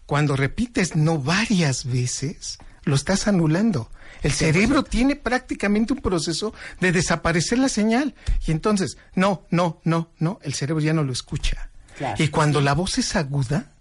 Cuando 0.06 0.36
repites 0.36 0.98
no 0.98 1.20
varias 1.20 1.86
veces, 1.86 2.58
lo 2.84 2.96
estás 2.96 3.28
anulando. 3.28 3.90
El 4.22 4.32
cerebro 4.32 4.84
tiene 4.84 5.16
prácticamente 5.16 5.94
un 5.94 6.02
proceso 6.02 6.54
de 6.80 6.92
desaparecer 6.92 7.60
la 7.60 7.70
señal. 7.70 8.16
Y 8.46 8.52
entonces, 8.52 8.98
no, 9.16 9.46
no, 9.50 9.82
no, 9.84 10.12
no, 10.20 10.40
el 10.44 10.54
cerebro 10.54 10.82
ya 10.82 10.94
no 10.94 11.04
lo 11.04 11.12
escucha. 11.12 11.70
Claro. 11.98 12.22
Y 12.22 12.30
cuando 12.30 12.62
la 12.62 12.74
voz 12.74 12.98
es 12.98 13.16
aguda, 13.16 13.74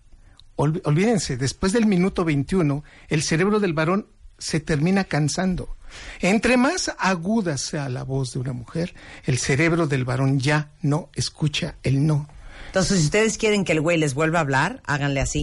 olvídense, 0.56 1.36
después 1.36 1.72
del 1.72 1.86
minuto 1.86 2.24
21, 2.24 2.84
el 3.08 3.22
cerebro 3.22 3.60
del 3.60 3.72
varón 3.72 4.06
se 4.42 4.60
termina 4.60 5.04
cansando. 5.04 5.76
Entre 6.20 6.56
más 6.56 6.90
aguda 6.98 7.58
sea 7.58 7.88
la 7.88 8.02
voz 8.02 8.32
de 8.32 8.38
una 8.40 8.52
mujer, 8.52 8.94
el 9.24 9.38
cerebro 9.38 9.86
del 9.86 10.04
varón 10.04 10.40
ya 10.40 10.70
no 10.80 11.10
escucha 11.14 11.76
el 11.82 12.06
no. 12.06 12.28
Entonces, 12.66 12.98
si 13.00 13.04
ustedes 13.04 13.36
quieren 13.38 13.64
que 13.64 13.72
el 13.72 13.80
güey 13.82 13.98
les 13.98 14.14
vuelva 14.14 14.38
a 14.38 14.42
hablar, 14.42 14.80
háganle 14.86 15.20
así. 15.20 15.40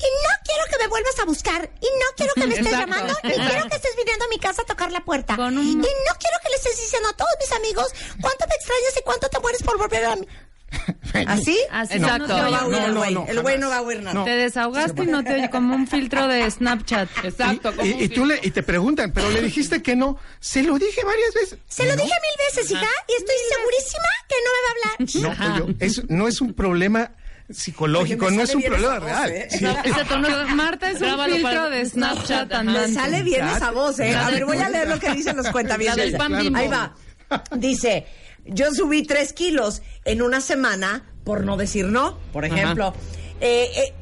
Y 0.00 0.06
no 0.24 0.30
quiero 0.44 0.64
que 0.70 0.78
me 0.82 0.88
vuelvas 0.88 1.18
a 1.20 1.24
buscar. 1.24 1.70
Y 1.80 1.86
no 1.86 2.06
quiero 2.16 2.32
que 2.34 2.46
me 2.46 2.54
estés 2.54 2.66
Exacto. 2.66 2.90
llamando. 2.92 3.14
Ni 3.24 3.30
quiero 3.34 3.68
que 3.68 3.76
estés 3.76 3.96
viniendo 3.96 4.24
a 4.24 4.28
mi 4.28 4.38
casa 4.38 4.62
a 4.62 4.64
tocar 4.64 4.90
la 4.92 5.04
puerta. 5.04 5.34
Un- 5.34 5.58
Y 5.58 5.74
no 5.76 5.82
quiero 5.82 6.36
que 6.42 6.48
le 6.50 6.56
estés 6.56 6.76
diciendo 6.76 7.08
a 7.08 7.12
todos 7.16 7.30
mis 7.40 7.52
amigos 7.52 7.86
cuánto 8.20 8.46
me 8.48 8.54
extrañas 8.54 8.92
y 8.98 9.02
cuánto 9.04 9.28
te 9.28 9.38
mueres 9.40 9.62
por 9.62 9.76
volver 9.78 10.04
a 10.04 10.16
mí. 10.16 10.26
¿Así? 11.26 11.58
Así 11.70 11.94
Exacto. 11.96 12.28
no 12.28 12.28
No 12.28 12.44
te 12.44 12.50
va 12.50 12.58
a 12.58 12.66
oye. 12.66 12.76
huir 12.76 12.82
el 12.84 12.94
no, 12.94 13.00
güey. 13.00 13.14
no, 13.14 13.26
el 13.26 13.40
güey 13.40 13.54
jamás. 13.54 13.60
no 13.60 13.68
va 13.70 13.76
a 13.78 13.82
huir 13.82 13.98
nada. 14.02 14.14
No. 14.14 14.24
Te 14.24 14.30
desahogaste 14.30 15.02
y 15.02 15.06
no 15.06 15.24
te 15.24 15.34
oye 15.34 15.50
como 15.50 15.74
un 15.74 15.86
filtro 15.86 16.28
de 16.28 16.50
Snapchat. 16.50 17.08
Exacto. 17.24 17.74
como 17.74 17.86
Y, 17.88 17.92
un 17.94 18.02
y 18.02 18.08
tú 18.08 18.24
le, 18.26 18.38
y 18.42 18.50
te 18.50 18.62
preguntan, 18.62 19.12
pero 19.12 19.30
le 19.30 19.40
dijiste 19.42 19.82
que 19.82 19.96
no. 19.96 20.18
Se 20.40 20.62
lo 20.62 20.78
dije 20.78 21.02
varias 21.04 21.34
veces. 21.34 21.58
Se 21.68 21.84
lo 21.84 21.96
No, 21.96 22.02
dije 22.02 22.14
mil 22.20 22.46
veces, 22.56 22.70
hija, 22.70 22.86
y 23.08 23.12
estoy 23.12 23.34
segurísima 23.50 24.08
que 24.28 24.34
no 24.44 24.50
me 24.52 24.60
va 24.62 24.68
a 24.68 24.72
hablar. 24.72 25.58
No, 25.58 25.64
pollo, 25.66 25.74
es- 25.80 26.10
no 26.10 26.28
es 26.28 26.40
un 26.40 26.52
problema 26.54 27.12
psicológico, 27.50 28.26
Oye, 28.26 28.36
no 28.36 28.42
es 28.42 28.54
un 28.54 28.62
problema 28.62 28.98
voz, 28.98 29.04
real. 29.04 29.30
¿eh? 29.30 29.48
Sí. 29.50 29.64
Ese 29.84 30.04
tono- 30.04 30.28
Marta 30.54 30.90
es 30.90 31.00
un 31.00 31.18
filtro 31.24 31.42
para- 31.42 31.70
de 31.70 31.86
Snapchat 31.86 32.52
Ajá. 32.52 32.62
Me 32.62 32.70
andante. 32.72 32.92
sale 32.92 33.22
bien 33.22 33.46
esa 33.48 33.70
voz, 33.70 33.98
¿eh? 34.00 34.14
A 34.14 34.28
ver, 34.30 34.44
voy 34.44 34.58
a 34.58 34.68
leer 34.68 34.86
lo 34.88 34.98
que 35.00 35.10
dicen 35.14 35.34
los 35.36 35.48
cuentavientes. 35.48 36.14
Ahí 36.54 36.68
va. 36.68 36.94
Dice, 37.56 38.06
yo 38.48 38.72
subí 38.74 39.02
tres 39.02 39.32
kilos 39.32 39.82
en 40.04 40.22
una 40.22 40.40
semana 40.40 41.04
por 41.24 41.44
no 41.44 41.56
decir 41.56 41.86
no, 41.86 42.18
por 42.32 42.44
ejemplo. 42.44 42.94
Eh, 43.40 43.68
eh, 43.76 43.92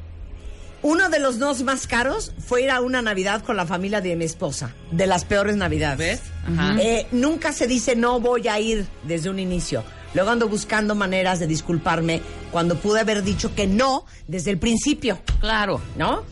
uno 0.81 1.09
de 1.09 1.19
los 1.19 1.37
nos 1.37 1.63
más 1.63 1.87
caros 1.87 2.31
fue 2.39 2.63
ir 2.63 2.71
a 2.71 2.79
una 2.79 3.01
Navidad 3.01 3.43
con 3.43 3.57
la 3.57 3.65
familia 3.65 3.99
de 3.99 4.15
mi 4.15 4.25
esposa, 4.25 4.73
de 4.91 5.07
las 5.07 5.25
peores 5.25 5.57
Navidades. 5.57 5.97
¿Ves? 5.97 6.21
Ajá. 6.47 6.77
Eh, 6.79 7.07
nunca 7.11 7.51
se 7.51 7.67
dice 7.67 7.95
no 7.95 8.19
voy 8.19 8.47
a 8.47 8.59
ir 8.59 8.87
desde 9.03 9.29
un 9.29 9.39
inicio. 9.39 9.83
Luego 10.13 10.29
ando 10.29 10.47
buscando 10.47 10.95
maneras 10.95 11.39
de 11.39 11.47
disculparme 11.47 12.21
cuando 12.51 12.77
pude 12.77 13.01
haber 13.01 13.23
dicho 13.23 13.53
que 13.53 13.67
no 13.67 14.05
desde 14.27 14.51
el 14.51 14.57
principio. 14.57 15.19
Claro. 15.41 15.81
¿no? 15.97 16.23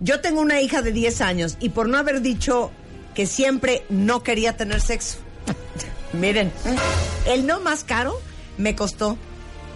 Yo 0.00 0.20
tengo 0.20 0.40
una 0.40 0.60
hija 0.60 0.82
de 0.82 0.92
10 0.92 1.20
años 1.20 1.56
y 1.60 1.70
por 1.70 1.88
no 1.88 1.98
haber 1.98 2.20
dicho 2.20 2.70
que 3.14 3.26
siempre 3.26 3.84
no 3.88 4.22
quería 4.22 4.56
tener 4.56 4.80
sexo. 4.80 5.18
Miren, 6.20 6.52
el 7.26 7.46
no 7.46 7.60
más 7.60 7.84
caro 7.84 8.20
me 8.58 8.74
costó 8.74 9.16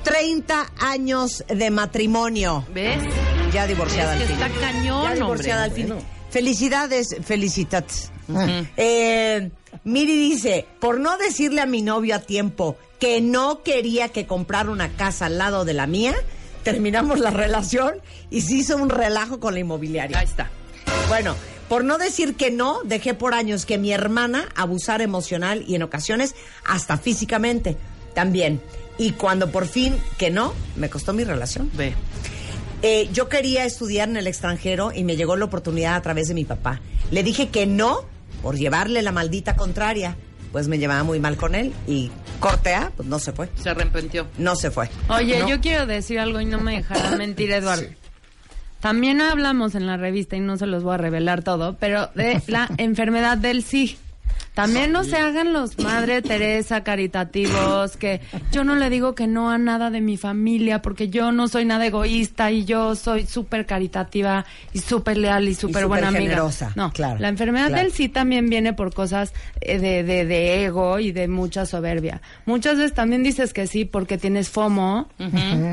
30 0.05 0.73
años 0.79 1.45
de 1.49 1.71
matrimonio. 1.71 2.65
¿Ves? 2.73 2.99
Ya 3.53 3.67
divorciada 3.67 4.13
al 4.13 4.21
fin. 4.21 4.33
está 4.33 4.49
cañón, 4.61 5.03
Ya 5.05 5.15
divorciada 5.15 5.67
hombre. 5.67 5.83
al 5.83 5.89
fin. 5.89 5.99
Felicidades, 6.31 7.17
felicitats. 7.25 8.11
Eh, 8.77 9.51
Miri 9.85 10.17
dice, 10.19 10.67
por 10.81 11.01
no 11.01 11.17
decirle 11.17 11.63
a 11.63 11.67
mi 11.67 11.81
novio 11.83 12.15
a 12.15 12.19
tiempo 12.21 12.77
que 13.01 13.21
no 13.23 13.63
quería 13.63 14.11
que 14.11 14.27
comprara 14.27 14.71
una 14.71 14.91
casa 14.91 15.27
al 15.27 15.39
lado 15.39 15.65
de 15.65 15.73
la 15.73 15.87
mía, 15.87 16.15
terminamos 16.63 17.21
la 17.21 17.31
relación 17.45 17.95
y 18.31 18.43
se 18.43 18.55
hizo 18.57 18.77
un 18.77 18.91
relajo 18.91 19.41
con 19.41 19.55
la 19.55 19.61
inmobiliaria. 19.61 20.19
Ahí 20.19 20.27
está. 20.27 20.51
Bueno, 21.09 21.35
por 21.69 21.85
no 21.85 21.99
decir 21.99 22.35
que 22.37 22.51
no, 22.51 22.81
dejé 22.85 23.15
por 23.15 23.35
años 23.35 23.67
que 23.67 23.79
mi 23.79 23.93
hermana 23.93 24.49
abusara 24.55 25.05
emocional 25.05 25.65
y 25.67 25.75
en 25.75 25.83
ocasiones 25.83 26.35
hasta 26.67 26.97
físicamente 26.99 27.77
también. 28.15 28.61
Y 28.99 29.13
cuando 29.13 29.51
por 29.53 29.67
fin 29.67 29.97
que 30.19 30.31
no, 30.31 30.55
me 30.77 30.91
costó 30.91 31.13
mi 31.13 31.25
relación. 31.25 31.71
Ve. 31.75 31.95
Eh, 32.83 33.09
yo 33.13 33.29
quería 33.29 33.65
estudiar 33.65 34.09
en 34.09 34.17
el 34.17 34.27
extranjero 34.27 34.93
y 34.95 35.05
me 35.05 35.17
llegó 35.17 35.37
la 35.37 35.45
oportunidad 35.47 35.97
a 35.97 36.03
través 36.03 36.29
de 36.29 36.35
mi 36.35 36.45
papá. 36.45 36.81
Le 37.11 37.23
dije 37.23 37.49
que 37.49 37.67
no 37.67 38.05
por 38.43 38.57
llevarle 38.57 39.03
la 39.03 39.13
maldita 39.13 39.57
contraria. 39.57 40.17
Pues 40.53 40.67
me 40.69 40.79
llevaba 40.79 41.03
muy 41.03 41.21
mal 41.21 41.37
con 41.37 41.55
él 41.55 41.75
y 41.87 42.11
cortea, 42.41 42.91
pues 42.97 43.07
no 43.09 43.19
se 43.19 43.33
fue. 43.33 43.51
Se 43.63 43.69
arrepintió. 43.69 44.27
No 44.39 44.57
se 44.57 44.71
fue. 44.71 44.89
Oye, 45.09 45.41
No. 45.41 45.49
yo 45.49 45.61
quiero 45.61 45.87
decir 45.87 46.19
algo 46.19 46.41
y 46.41 46.47
no 46.47 46.59
me 46.59 46.77
dejará 46.77 47.11
mentir, 47.19 47.51
Eduardo. 47.51 47.83
Sí. 47.83 47.89
También 48.81 49.21
hablamos 49.21 49.75
en 49.75 49.87
la 49.87 49.97
revista, 49.97 50.37
y 50.37 50.41
no 50.41 50.57
se 50.57 50.67
los 50.67 50.85
voy 50.85 50.95
a 50.95 50.99
revelar 50.99 51.43
todo, 51.43 51.77
pero 51.81 52.09
de 52.15 52.41
la 52.47 52.69
enfermedad 52.79 53.37
del 53.37 53.63
sí. 53.63 53.99
También 54.59 54.91
no 54.91 55.05
se 55.05 55.17
hagan 55.17 55.53
los 55.53 55.79
Madre 55.79 56.21
Teresa 56.21 56.83
caritativos, 56.83 57.97
que 57.97 58.21
yo 58.51 58.65
no 58.65 58.75
le 58.75 58.91
digo 58.91 59.15
que 59.15 59.29
no 59.29 59.51
a 59.51 59.59
nada 59.59 59.91
de 59.91 60.01
mi 60.01 60.17
familia, 60.17 60.83
porque 60.83 61.09
yo 61.09 61.31
no 61.31 61.47
soy 61.47 61.65
nada 61.65 61.87
egoísta 61.87 62.51
y 62.51 62.65
yo 62.65 62.97
soy 62.97 63.25
súper 63.27 63.67
caritativa 63.67 64.45
y 64.73 64.81
súper 64.81 65.17
leal 65.17 65.47
y 65.49 65.55
súper 65.55 65.87
buena 65.87 66.09
amiga. 66.09 66.23
generosa, 66.23 66.73
No, 66.75 66.91
claro, 66.93 67.21
la 67.21 67.29
enfermedad 67.29 67.69
claro. 67.69 67.83
del 67.85 67.93
sí 67.93 68.09
también 68.09 68.51
viene 68.51 68.73
por 68.73 68.93
cosas 68.93 69.33
eh, 69.61 69.79
de, 69.79 70.03
de, 70.03 70.25
de 70.25 70.65
ego 70.65 70.99
y 70.99 71.13
de 71.13 71.29
mucha 71.29 71.65
soberbia. 71.65 72.21
Muchas 72.45 72.77
veces 72.79 72.95
también 72.95 73.23
dices 73.23 73.53
que 73.53 73.67
sí 73.69 73.85
porque 73.85 74.19
tienes 74.19 74.49
FOMO, 74.49 75.09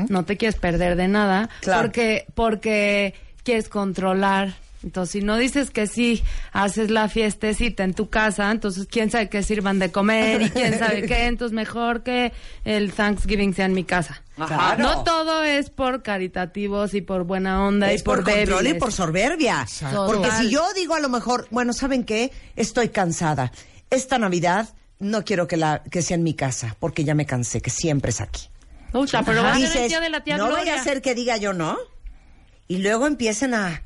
no 0.08 0.24
te 0.24 0.36
quieres 0.36 0.60
perder 0.60 0.94
de 0.96 1.08
nada, 1.08 1.48
Claro. 1.60 1.82
porque, 1.82 2.26
porque 2.34 3.14
quieres 3.42 3.68
controlar. 3.68 4.54
Entonces, 4.86 5.12
si 5.14 5.20
no 5.20 5.36
dices 5.36 5.70
que 5.70 5.88
sí, 5.88 6.22
haces 6.52 6.92
la 6.92 7.08
fiestecita 7.08 7.82
en 7.82 7.92
tu 7.92 8.08
casa, 8.08 8.52
entonces 8.52 8.86
quién 8.88 9.10
sabe 9.10 9.28
qué 9.28 9.42
sirvan 9.42 9.80
de 9.80 9.90
comer 9.90 10.42
y 10.42 10.50
quién 10.50 10.78
sabe 10.78 11.02
qué, 11.06 11.24
entonces 11.26 11.52
mejor 11.52 12.04
que 12.04 12.32
el 12.64 12.92
Thanksgiving 12.92 13.52
sea 13.52 13.66
en 13.66 13.72
mi 13.72 13.82
casa. 13.82 14.22
Claro. 14.36 14.80
No 14.80 15.02
todo 15.02 15.42
es 15.42 15.70
por 15.70 16.04
caritativos 16.04 16.94
y 16.94 17.00
por 17.00 17.24
buena 17.24 17.66
onda 17.66 17.90
Es 17.90 18.02
y 18.02 18.04
por, 18.04 18.22
por, 18.22 18.32
control 18.32 18.66
y 18.68 18.74
por 18.74 18.92
soberbia. 18.92 19.62
Exacto. 19.62 20.06
Porque 20.06 20.28
Total. 20.28 20.44
si 20.44 20.50
yo 20.50 20.64
digo 20.74 20.94
a 20.94 21.00
lo 21.00 21.08
mejor, 21.08 21.48
bueno, 21.50 21.72
¿saben 21.72 22.04
qué? 22.04 22.30
Estoy 22.54 22.90
cansada. 22.90 23.50
Esta 23.90 24.18
Navidad 24.20 24.68
no 25.00 25.24
quiero 25.24 25.48
que, 25.48 25.56
la, 25.56 25.82
que 25.90 26.00
sea 26.00 26.14
en 26.14 26.22
mi 26.22 26.34
casa, 26.34 26.76
porque 26.78 27.02
ya 27.02 27.16
me 27.16 27.26
cansé, 27.26 27.60
que 27.60 27.70
siempre 27.70 28.10
es 28.10 28.20
aquí. 28.20 28.42
Pucha, 28.92 29.24
pero 29.24 29.42
va 29.42 29.54
a 29.54 29.58
ser 29.58 29.82
el 29.82 29.88
día 29.88 30.00
de 30.00 30.10
la 30.10 30.22
tía 30.22 30.36
no 30.36 30.46
Gloria. 30.46 30.64
vaya 30.64 30.80
a 30.80 30.84
ser 30.84 31.02
que 31.02 31.16
diga 31.16 31.38
yo 31.38 31.52
no. 31.52 31.76
Y 32.68 32.78
luego 32.78 33.08
empiecen 33.08 33.52
a 33.52 33.82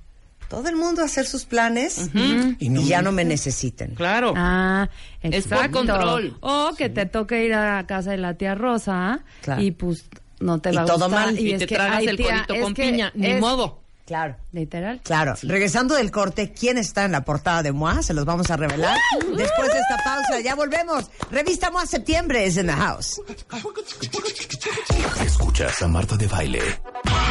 todo 0.51 0.69
el 0.69 0.77
mundo 0.77 1.01
a 1.01 1.07
hacer 1.07 1.25
sus 1.27 1.47
planes 1.47 2.11
Y 2.13 2.57
y, 2.67 2.69
no 2.69 2.83
ya 2.83 3.01
no 3.01 3.13
me 3.13 3.25
necesiten. 3.25 3.95
Claro. 3.95 4.35
Ah, 4.37 4.91
exacto. 5.23 5.79
control. 5.79 6.37
O 6.41 6.73
que 6.77 6.91
te 6.91 7.07
toque 7.07 7.45
ir 7.47 7.55
a 7.55 7.77
la 7.77 7.87
casa 7.87 8.11
de 8.11 8.19
la 8.19 8.35
tía 8.35 8.55
Rosa 8.55 9.21
Claro. 9.43 9.63
y 9.63 9.71
pues 9.71 10.05
no 10.41 10.61
te 10.61 10.73
Y 10.73 10.75
va 10.77 10.83
a 10.83 10.85
todo 10.87 11.07
gustar. 11.07 11.27
mal. 11.27 11.39
Y 11.39 11.53
es 11.53 11.61
te 11.61 11.67
que, 11.67 11.75
tragas 11.77 11.99
ay, 11.99 12.07
el 12.09 12.17
tía, 12.17 12.47
con 12.61 12.75
que 12.75 12.83
piña. 12.91 13.13
Ni 13.15 13.29
es- 13.29 13.41
modo. 13.41 13.80
Claro. 14.11 14.35
Literal. 14.51 15.01
Claro, 15.05 15.35
regresando 15.43 15.95
del 15.95 16.11
corte, 16.11 16.53
¿quién 16.53 16.79
está 16.79 17.05
en 17.05 17.13
la 17.13 17.25
portada 17.25 17.63
de 17.63 17.71
MOA? 17.71 18.03
Se 18.03 18.13
los 18.13 18.25
vamos 18.25 18.51
a 18.51 18.57
revelar 18.57 18.99
después 19.37 19.73
de 19.73 19.79
esta 19.79 20.03
pausa. 20.03 20.41
Ya 20.43 20.57
volvemos. 20.57 21.09
Revista 21.31 21.71
MOA 21.71 21.87
Septiembre 21.87 22.45
es 22.45 22.57
en 22.57 22.67
the 22.67 22.73
house. 22.73 23.23
Escuchas 25.25 25.81
a 25.83 25.87
Marta 25.87 26.17
de 26.17 26.27
Baile 26.27 26.61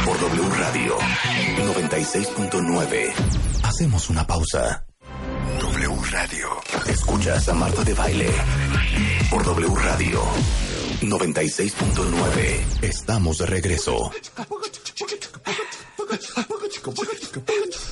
por 0.06 0.18
W 0.20 0.48
Radio 0.56 0.96
96.9. 1.74 3.12
Hacemos 3.62 4.08
una 4.08 4.26
pausa. 4.26 4.82
W 5.60 5.96
Radio. 6.12 6.48
Escuchas 6.86 7.46
a 7.50 7.52
Marta 7.52 7.84
de 7.84 7.92
Baile 7.92 8.30
por 9.30 9.44
W 9.44 9.74
Radio 9.74 10.22
96.9. 11.02 12.80
Estamos 12.80 13.36
de 13.36 13.44
regreso. 13.44 14.10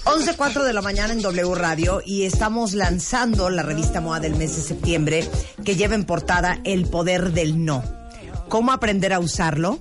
11.04 0.05 0.65
de 0.65 0.73
la 0.73 0.83
mañana 0.83 1.13
en 1.13 1.21
W 1.23 1.55
Radio 1.55 2.01
y 2.05 2.25
estamos 2.25 2.75
lanzando 2.75 3.51
la 3.51 3.63
revista 3.63 4.01
MOA 4.01 4.21
del 4.21 4.37
mes 4.37 4.57
de 4.57 4.63
septiembre 4.63 5.29
que 5.65 5.77
lleva 5.77 5.95
en 5.95 6.05
portada 6.05 6.61
El 6.65 6.87
Poder 6.87 7.33
del 7.33 7.65
No. 7.65 7.83
¿Cómo 8.49 8.73
aprender 8.73 9.13
a 9.13 9.21
usarlo? 9.21 9.79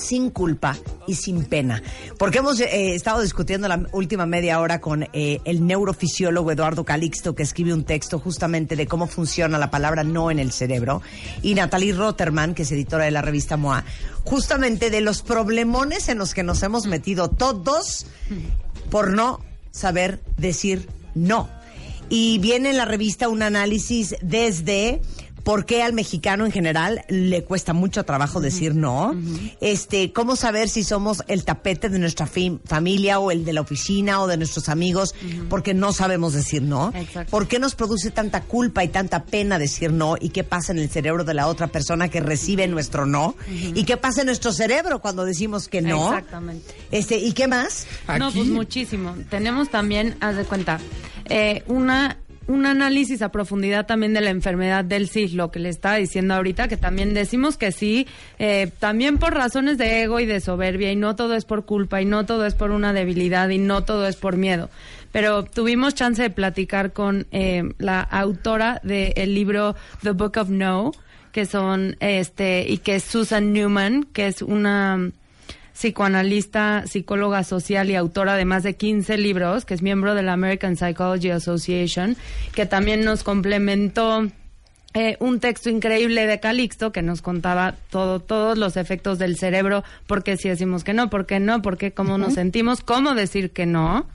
sin 0.00 0.30
culpa 0.30 0.76
y 1.10 1.14
sin 1.14 1.44
pena. 1.44 1.82
Porque 2.18 2.38
hemos 2.38 2.60
eh, 2.60 2.94
estado 2.94 3.20
discutiendo 3.20 3.66
la 3.68 3.86
última 3.92 4.26
media 4.26 4.60
hora 4.60 4.80
con 4.80 5.08
eh, 5.12 5.40
el 5.44 5.66
neurofisiólogo 5.66 6.52
Eduardo 6.52 6.84
Calixto, 6.84 7.34
que 7.34 7.42
escribe 7.42 7.74
un 7.74 7.84
texto 7.84 8.18
justamente 8.18 8.76
de 8.76 8.86
cómo 8.86 9.06
funciona 9.06 9.58
la 9.58 9.70
palabra 9.70 10.04
no 10.04 10.30
en 10.30 10.38
el 10.38 10.52
cerebro, 10.52 11.02
y 11.42 11.54
Natalie 11.54 11.92
Rotterman, 11.92 12.54
que 12.54 12.62
es 12.62 12.72
editora 12.72 13.04
de 13.04 13.10
la 13.10 13.22
revista 13.22 13.56
MOA, 13.56 13.84
justamente 14.24 14.90
de 14.90 15.00
los 15.00 15.22
problemones 15.22 16.08
en 16.08 16.18
los 16.18 16.32
que 16.32 16.42
nos 16.42 16.62
hemos 16.62 16.86
metido 16.86 17.28
todos 17.28 18.06
por 18.90 19.12
no 19.12 19.40
saber 19.72 20.20
decir 20.36 20.88
no. 21.14 21.48
Y 22.08 22.38
viene 22.38 22.70
en 22.70 22.76
la 22.76 22.84
revista 22.84 23.28
un 23.28 23.42
análisis 23.42 24.16
desde 24.20 25.00
por 25.42 25.64
qué 25.66 25.82
al 25.82 25.92
mexicano 25.92 26.46
en 26.46 26.52
general 26.52 27.04
le 27.08 27.44
cuesta 27.44 27.72
mucho 27.72 28.04
trabajo 28.04 28.40
decir 28.40 28.74
no, 28.74 29.14
este, 29.60 30.12
cómo 30.12 30.36
saber 30.36 30.68
si 30.68 30.84
somos 30.84 31.22
el 31.28 31.44
tapete 31.44 31.88
de 31.88 31.98
nuestra 31.98 32.26
familia 32.64 33.18
o 33.18 33.30
el 33.30 33.44
de 33.44 33.52
la 33.52 33.60
oficina 33.60 34.20
o 34.22 34.26
de 34.26 34.36
nuestros 34.36 34.68
amigos 34.68 35.14
porque 35.48 35.74
no 35.74 35.92
sabemos 35.92 36.32
decir 36.32 36.62
no, 36.62 36.92
por 37.30 37.48
qué 37.48 37.58
nos 37.58 37.74
produce 37.74 38.10
tanta 38.10 38.42
culpa 38.42 38.84
y 38.84 38.88
tanta 38.88 39.24
pena 39.24 39.58
decir 39.58 39.92
no 39.92 40.16
y 40.20 40.30
qué 40.30 40.44
pasa 40.44 40.72
en 40.72 40.78
el 40.78 40.88
cerebro 40.88 41.24
de 41.24 41.34
la 41.34 41.46
otra 41.46 41.66
persona 41.68 42.08
que 42.08 42.20
recibe 42.20 42.66
nuestro 42.68 43.06
no 43.06 43.34
y 43.48 43.84
qué 43.84 43.96
pasa 43.96 44.20
en 44.22 44.26
nuestro 44.26 44.52
cerebro 44.52 45.00
cuando 45.00 45.24
decimos 45.24 45.68
que 45.68 45.82
no. 45.82 46.08
Exactamente. 46.12 46.74
Este, 46.90 47.16
¿y 47.18 47.32
qué 47.32 47.46
más? 47.48 47.86
No, 48.18 48.26
Aquí- 48.28 48.38
pues 48.38 48.48
muchísimo. 48.48 49.14
Tenemos 49.28 49.70
también, 49.70 50.16
haz 50.20 50.36
de 50.36 50.44
cuenta, 50.44 50.80
eh, 51.26 51.62
una 51.66 52.18
un 52.50 52.66
análisis 52.66 53.22
a 53.22 53.30
profundidad 53.30 53.86
también 53.86 54.12
de 54.12 54.20
la 54.20 54.30
enfermedad 54.30 54.84
del 54.84 55.08
sí, 55.08 55.28
lo 55.28 55.50
que 55.50 55.60
le 55.60 55.68
estaba 55.68 55.96
diciendo 55.96 56.34
ahorita, 56.34 56.68
que 56.68 56.76
también 56.76 57.14
decimos 57.14 57.56
que 57.56 57.72
sí, 57.72 58.06
eh, 58.38 58.70
también 58.78 59.18
por 59.18 59.34
razones 59.34 59.78
de 59.78 60.02
ego 60.02 60.20
y 60.20 60.26
de 60.26 60.40
soberbia, 60.40 60.90
y 60.90 60.96
no 60.96 61.14
todo 61.16 61.34
es 61.34 61.44
por 61.44 61.64
culpa, 61.64 62.02
y 62.02 62.04
no 62.04 62.26
todo 62.26 62.44
es 62.46 62.54
por 62.54 62.72
una 62.72 62.92
debilidad, 62.92 63.48
y 63.50 63.58
no 63.58 63.84
todo 63.84 64.06
es 64.06 64.16
por 64.16 64.36
miedo. 64.36 64.68
Pero 65.12 65.44
tuvimos 65.44 65.94
chance 65.94 66.22
de 66.22 66.30
platicar 66.30 66.92
con 66.92 67.26
eh, 67.30 67.62
la 67.78 68.00
autora 68.00 68.80
del 68.82 69.34
libro 69.34 69.76
The 70.02 70.10
Book 70.10 70.36
of 70.36 70.48
No, 70.48 70.92
que 71.32 71.46
son, 71.46 71.96
este, 72.00 72.66
y 72.68 72.78
que 72.78 72.96
es 72.96 73.04
Susan 73.04 73.52
Newman, 73.52 74.04
que 74.12 74.26
es 74.26 74.42
una 74.42 75.10
psicoanalista, 75.80 76.84
psicóloga 76.86 77.42
social 77.42 77.88
y 77.88 77.94
autora 77.94 78.36
de 78.36 78.44
más 78.44 78.62
de 78.62 78.76
15 78.76 79.16
libros, 79.16 79.64
que 79.64 79.72
es 79.72 79.80
miembro 79.80 80.14
de 80.14 80.22
la 80.22 80.34
American 80.34 80.76
Psychology 80.76 81.30
Association, 81.30 82.18
que 82.54 82.66
también 82.66 83.02
nos 83.02 83.22
complementó 83.22 84.26
eh, 84.92 85.16
un 85.20 85.40
texto 85.40 85.70
increíble 85.70 86.26
de 86.26 86.38
Calixto 86.38 86.92
que 86.92 87.00
nos 87.00 87.22
contaba 87.22 87.76
todo, 87.88 88.20
todos 88.20 88.58
los 88.58 88.76
efectos 88.76 89.18
del 89.18 89.38
cerebro, 89.38 89.82
por 90.06 90.22
qué 90.22 90.36
si 90.36 90.50
decimos 90.50 90.84
que 90.84 90.92
no, 90.92 91.08
por 91.08 91.24
qué 91.24 91.40
no, 91.40 91.62
por 91.62 91.78
qué 91.78 91.92
cómo 91.92 92.18
nos 92.18 92.34
sentimos, 92.34 92.82
cómo 92.82 93.14
decir 93.14 93.50
que 93.50 93.64
no 93.64 94.06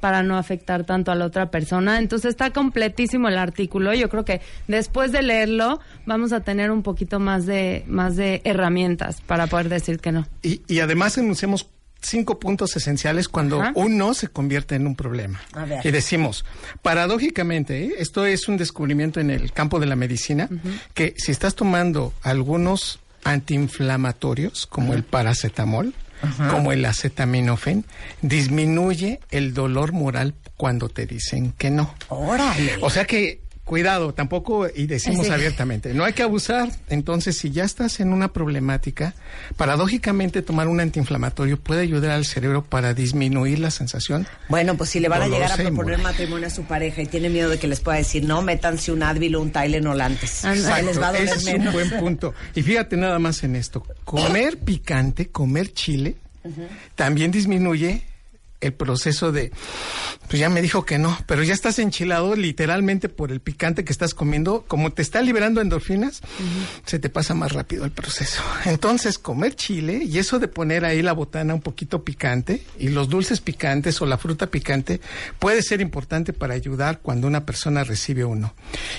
para 0.00 0.22
no 0.22 0.36
afectar 0.36 0.84
tanto 0.84 1.12
a 1.12 1.14
la 1.14 1.26
otra 1.26 1.50
persona. 1.50 1.98
Entonces 1.98 2.30
está 2.30 2.50
completísimo 2.50 3.28
el 3.28 3.38
artículo. 3.38 3.94
Yo 3.94 4.08
creo 4.08 4.24
que 4.24 4.40
después 4.66 5.12
de 5.12 5.22
leerlo 5.22 5.80
vamos 6.06 6.32
a 6.32 6.40
tener 6.40 6.70
un 6.70 6.82
poquito 6.82 7.20
más 7.20 7.46
de 7.46 7.84
más 7.86 8.16
de 8.16 8.40
herramientas 8.44 9.20
para 9.20 9.46
poder 9.46 9.68
decir 9.68 10.00
que 10.00 10.12
no. 10.12 10.26
Y, 10.42 10.62
y 10.66 10.80
además 10.80 11.16
enunciamos 11.18 11.68
cinco 12.02 12.38
puntos 12.38 12.76
esenciales 12.76 13.28
cuando 13.28 13.60
Ajá. 13.60 13.72
un 13.74 13.98
no 13.98 14.14
se 14.14 14.28
convierte 14.28 14.74
en 14.74 14.86
un 14.86 14.96
problema. 14.96 15.40
A 15.52 15.64
ver. 15.64 15.84
Y 15.84 15.90
decimos, 15.90 16.44
paradójicamente, 16.82 17.84
¿eh? 17.84 17.94
esto 17.98 18.26
es 18.26 18.48
un 18.48 18.56
descubrimiento 18.56 19.20
en 19.20 19.30
el 19.30 19.52
campo 19.52 19.78
de 19.80 19.86
la 19.86 19.96
medicina, 19.96 20.48
que 20.94 21.14
si 21.16 21.32
estás 21.32 21.54
tomando 21.54 22.12
algunos 22.22 23.00
antiinflamatorios, 23.24 24.66
como 24.66 24.94
el 24.94 25.02
paracetamol, 25.02 25.94
como 26.50 26.72
el 26.72 26.84
acetaminofén, 26.84 27.84
disminuye 28.22 29.20
el 29.30 29.54
dolor 29.54 29.92
moral 29.92 30.34
cuando 30.56 30.88
te 30.88 31.06
dicen 31.06 31.52
que 31.52 31.70
no. 31.70 31.94
Órale. 32.08 32.76
O 32.82 32.90
sea 32.90 33.04
que, 33.04 33.40
cuidado, 33.70 34.12
tampoco, 34.12 34.66
y 34.74 34.88
decimos 34.88 35.26
Sí. 35.26 35.32
abiertamente, 35.32 35.94
no 35.94 36.04
hay 36.04 36.12
que 36.12 36.24
abusar. 36.24 36.72
Entonces, 36.88 37.38
si 37.38 37.52
ya 37.52 37.62
estás 37.62 38.00
en 38.00 38.12
una 38.12 38.32
problemática, 38.32 39.14
paradójicamente 39.56 40.42
tomar 40.42 40.66
un 40.66 40.80
antiinflamatorio 40.80 41.56
puede 41.56 41.82
ayudar 41.82 42.10
al 42.10 42.24
cerebro 42.24 42.64
para 42.64 42.94
disminuir 42.94 43.60
la 43.60 43.70
sensación. 43.70 44.26
Bueno, 44.48 44.76
pues 44.76 44.90
si 44.90 44.98
le 44.98 45.08
van 45.08 45.22
a 45.22 45.28
llegar 45.28 45.52
a 45.52 45.56
proponer 45.56 46.00
matrimonio 46.00 46.48
a 46.48 46.50
su 46.50 46.64
pareja 46.64 47.00
y 47.02 47.06
tiene 47.06 47.28
miedo 47.28 47.48
de 47.48 47.60
que 47.60 47.68
les 47.68 47.78
pueda 47.78 47.98
decir 47.98 48.24
no, 48.24 48.42
métanse 48.42 48.90
un 48.90 49.04
Advil 49.04 49.36
o 49.36 49.40
un 49.40 49.52
Tylenol 49.52 50.00
antes. 50.00 50.40
Que 50.42 50.82
les 50.82 51.00
va 51.00 51.10
a 51.10 51.12
doler 51.12 51.28
ese 51.28 51.52
es 51.52 51.58
un 51.60 51.72
buen 51.72 51.90
punto. 51.90 52.34
Y 52.56 52.62
fíjate 52.62 52.96
nada 52.96 53.20
más 53.20 53.44
en 53.44 53.54
esto. 53.54 53.86
Comer 54.04 54.58
picante, 54.58 55.28
comer 55.28 55.72
chile, 55.72 56.16
también 56.96 57.30
disminuye 57.30 58.02
el 58.60 58.72
proceso 58.72 59.32
de, 59.32 59.52
pues 60.28 60.38
ya 60.38 60.48
me 60.48 60.62
dijo 60.62 60.84
que 60.84 60.98
no, 60.98 61.16
pero 61.26 61.42
ya 61.42 61.54
estás 61.54 61.78
enchilado 61.78 62.36
literalmente 62.36 63.08
por 63.08 63.32
el 63.32 63.40
picante 63.40 63.84
que 63.84 63.92
estás 63.92 64.14
comiendo, 64.14 64.64
como 64.68 64.92
te 64.92 65.02
está 65.02 65.22
liberando 65.22 65.60
endorfinas, 65.60 66.20
se 66.84 66.98
te 66.98 67.08
pasa 67.08 67.34
más 67.34 67.52
rápido 67.52 67.84
el 67.84 67.90
proceso. 67.90 68.42
Entonces, 68.66 69.18
comer 69.18 69.54
chile 69.56 70.02
y 70.04 70.18
eso 70.18 70.38
de 70.38 70.48
poner 70.48 70.84
ahí 70.84 71.02
la 71.02 71.12
botana 71.12 71.54
un 71.54 71.62
poquito 71.62 72.04
picante 72.04 72.62
y 72.78 72.88
los 72.88 73.08
dulces 73.08 73.40
picantes 73.40 74.00
o 74.02 74.06
la 74.06 74.18
fruta 74.18 74.48
picante 74.48 75.00
puede 75.38 75.62
ser 75.62 75.80
importante 75.80 76.32
para 76.32 76.54
ayudar 76.54 77.00
cuando 77.00 77.26
una 77.26 77.46
persona 77.46 77.84
recibe 77.84 78.24
uno. 78.24 78.54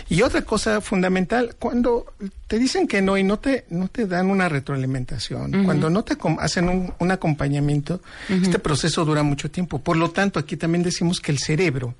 Y 0.09 0.23
otra 0.23 0.41
cosa 0.41 0.81
fundamental, 0.81 1.55
cuando 1.59 2.13
te 2.47 2.59
dicen 2.59 2.87
que 2.87 3.01
no 3.01 3.17
y 3.17 3.23
no 3.23 3.39
te, 3.39 3.65
no 3.69 3.87
te 3.87 4.07
dan 4.07 4.29
una 4.29 4.49
retroalimentación, 4.49 5.63
cuando 5.63 5.89
no 5.89 6.03
te 6.03 6.17
hacen 6.39 6.67
un, 6.67 6.93
un 6.99 7.11
acompañamiento, 7.11 8.01
este 8.27 8.59
proceso 8.59 9.05
dura 9.05 9.23
mucho 9.23 9.50
tiempo. 9.51 9.79
Por 9.79 9.97
lo 9.97 10.11
tanto, 10.11 10.39
aquí 10.39 10.57
también 10.57 10.83
decimos 10.83 11.19
que 11.19 11.31
el 11.31 11.39
cerebro, 11.39 11.95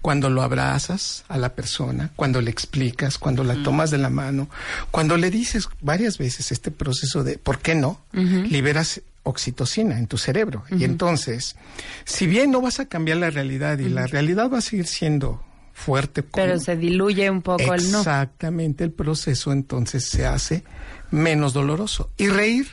cuando 0.00 0.30
lo 0.30 0.42
abrazas 0.42 1.24
a 1.28 1.38
la 1.38 1.54
persona, 1.54 2.10
cuando 2.16 2.40
le 2.40 2.50
explicas, 2.50 3.18
cuando 3.18 3.44
la 3.44 3.62
tomas 3.62 3.90
de 3.90 3.98
la 3.98 4.10
mano, 4.10 4.48
cuando 4.90 5.16
le 5.16 5.30
dices 5.30 5.68
varias 5.80 6.18
veces 6.18 6.52
este 6.52 6.70
proceso 6.70 7.24
de 7.24 7.38
¿por 7.38 7.58
qué 7.58 7.74
no? 7.74 8.00
liberas 8.12 9.00
oxitocina 9.24 9.98
en 9.98 10.06
tu 10.06 10.18
cerebro. 10.18 10.64
Y 10.70 10.84
entonces, 10.84 11.56
si 12.04 12.26
bien 12.26 12.50
no 12.50 12.60
vas 12.60 12.80
a 12.80 12.86
cambiar 12.86 13.18
la 13.18 13.30
realidad 13.30 13.78
y 13.78 13.88
la 13.88 14.06
realidad 14.06 14.50
va 14.50 14.58
a 14.58 14.62
seguir 14.62 14.86
siendo 14.86 15.42
fuerte, 15.72 16.22
Pero 16.22 16.58
se 16.58 16.76
diluye 16.76 17.30
un 17.30 17.42
poco 17.42 17.74
el 17.74 17.90
no. 17.90 17.98
Exactamente, 17.98 18.84
el 18.84 18.92
proceso 18.92 19.52
entonces 19.52 20.04
se 20.04 20.26
hace 20.26 20.64
menos 21.10 21.52
doloroso. 21.52 22.10
Y 22.16 22.28
reír, 22.28 22.68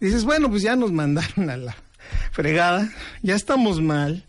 dices, 0.00 0.24
bueno, 0.24 0.50
pues 0.50 0.62
ya 0.62 0.76
nos 0.76 0.92
mandaron 0.92 1.50
a 1.50 1.56
la 1.56 1.76
fregada, 2.32 2.88
ya 3.22 3.34
estamos 3.34 3.80
mal, 3.80 4.24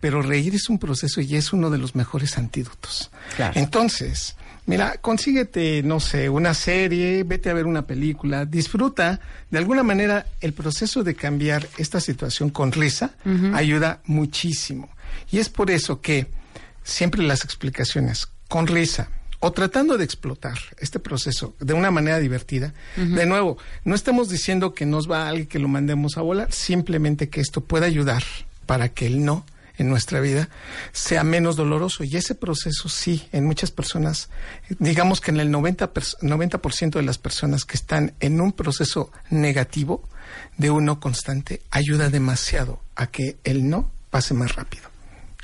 pero 0.00 0.22
reír 0.22 0.54
es 0.54 0.68
un 0.68 0.78
proceso 0.78 1.20
y 1.20 1.36
es 1.36 1.52
uno 1.52 1.70
de 1.70 1.78
los 1.78 1.94
mejores 1.94 2.38
antídotos. 2.38 3.10
Claro. 3.36 3.54
Entonces, 3.56 4.36
mira, 4.66 4.96
consíguete, 5.00 5.82
no 5.82 6.00
sé, 6.00 6.28
una 6.28 6.54
serie, 6.54 7.24
vete 7.24 7.50
a 7.50 7.54
ver 7.54 7.66
una 7.66 7.86
película, 7.86 8.44
disfruta. 8.44 9.20
De 9.50 9.58
alguna 9.58 9.82
manera, 9.82 10.26
el 10.40 10.52
proceso 10.52 11.02
de 11.02 11.14
cambiar 11.14 11.66
esta 11.78 12.00
situación 12.00 12.50
con 12.50 12.72
risa 12.72 13.14
ayuda 13.54 14.00
muchísimo. 14.04 14.90
Y 15.30 15.38
es 15.38 15.48
por 15.48 15.70
eso 15.70 16.00
que 16.00 16.26
siempre 16.82 17.22
las 17.22 17.44
explicaciones 17.44 18.28
con 18.48 18.66
risa 18.66 19.08
o 19.40 19.52
tratando 19.52 19.98
de 19.98 20.04
explotar 20.04 20.58
este 20.78 20.98
proceso 20.98 21.54
de 21.60 21.74
una 21.74 21.90
manera 21.90 22.18
divertida. 22.18 22.72
De 22.96 23.26
nuevo, 23.26 23.58
no 23.84 23.94
estamos 23.94 24.28
diciendo 24.28 24.74
que 24.74 24.86
nos 24.86 25.10
va 25.10 25.24
a 25.24 25.28
alguien 25.28 25.46
que 25.46 25.58
lo 25.58 25.68
mandemos 25.68 26.16
a 26.16 26.22
volar, 26.22 26.52
simplemente 26.52 27.28
que 27.28 27.40
esto 27.40 27.60
pueda 27.60 27.86
ayudar 27.86 28.22
para 28.66 28.88
que 28.88 29.06
el 29.06 29.24
no 29.24 29.44
en 29.78 29.90
nuestra 29.90 30.20
vida 30.20 30.48
sea 30.92 31.22
menos 31.22 31.54
doloroso. 31.56 32.02
Y 32.02 32.16
ese 32.16 32.34
proceso 32.34 32.88
sí, 32.88 33.28
en 33.32 33.44
muchas 33.44 33.70
personas, 33.70 34.30
digamos 34.78 35.20
que 35.20 35.30
en 35.30 35.38
el 35.40 35.50
90%, 35.50 35.92
pers- 35.92 36.16
90 36.22 36.98
de 36.98 37.04
las 37.04 37.18
personas 37.18 37.64
que 37.66 37.76
están 37.76 38.14
en 38.20 38.40
un 38.40 38.52
proceso 38.52 39.12
negativo 39.28 40.02
de 40.56 40.70
un 40.70 40.86
no 40.86 40.98
constante, 40.98 41.60
ayuda 41.70 42.08
demasiado 42.08 42.80
a 42.94 43.06
que 43.08 43.36
el 43.44 43.68
no 43.68 43.90
pase 44.10 44.32
más 44.32 44.56
rápido 44.56 44.84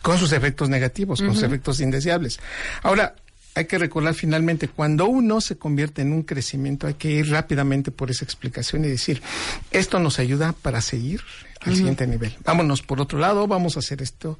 con 0.01 0.19
sus 0.19 0.33
efectos 0.33 0.69
negativos, 0.69 1.21
con 1.21 1.33
sus 1.35 1.45
efectos 1.45 1.79
indeseables. 1.81 2.41
Ahora, 2.83 3.15
hay 3.55 3.67
que 3.67 3.79
recordar 3.79 4.15
finalmente, 4.15 4.69
cuando 4.69 5.07
uno 5.07 5.41
se 5.41 5.57
convierte 5.57 6.03
en 6.03 6.13
un 6.13 6.23
crecimiento, 6.23 6.87
hay 6.87 6.95
que 6.95 7.11
ir 7.11 7.31
rápidamente 7.31 7.91
por 7.91 8.11
esa 8.11 8.25
explicación 8.25 8.85
y 8.85 8.89
decir, 8.89 9.23
esto 9.71 9.99
nos 9.99 10.19
ayuda 10.19 10.53
para 10.53 10.81
seguir 10.81 11.21
al 11.61 11.77
siguiente 11.77 12.07
nivel. 12.07 12.35
Vámonos 12.45 12.83
por 12.83 13.01
otro 13.01 13.19
lado, 13.19 13.47
vamos 13.47 13.77
a 13.77 13.81
hacer 13.81 14.03
esto 14.03 14.39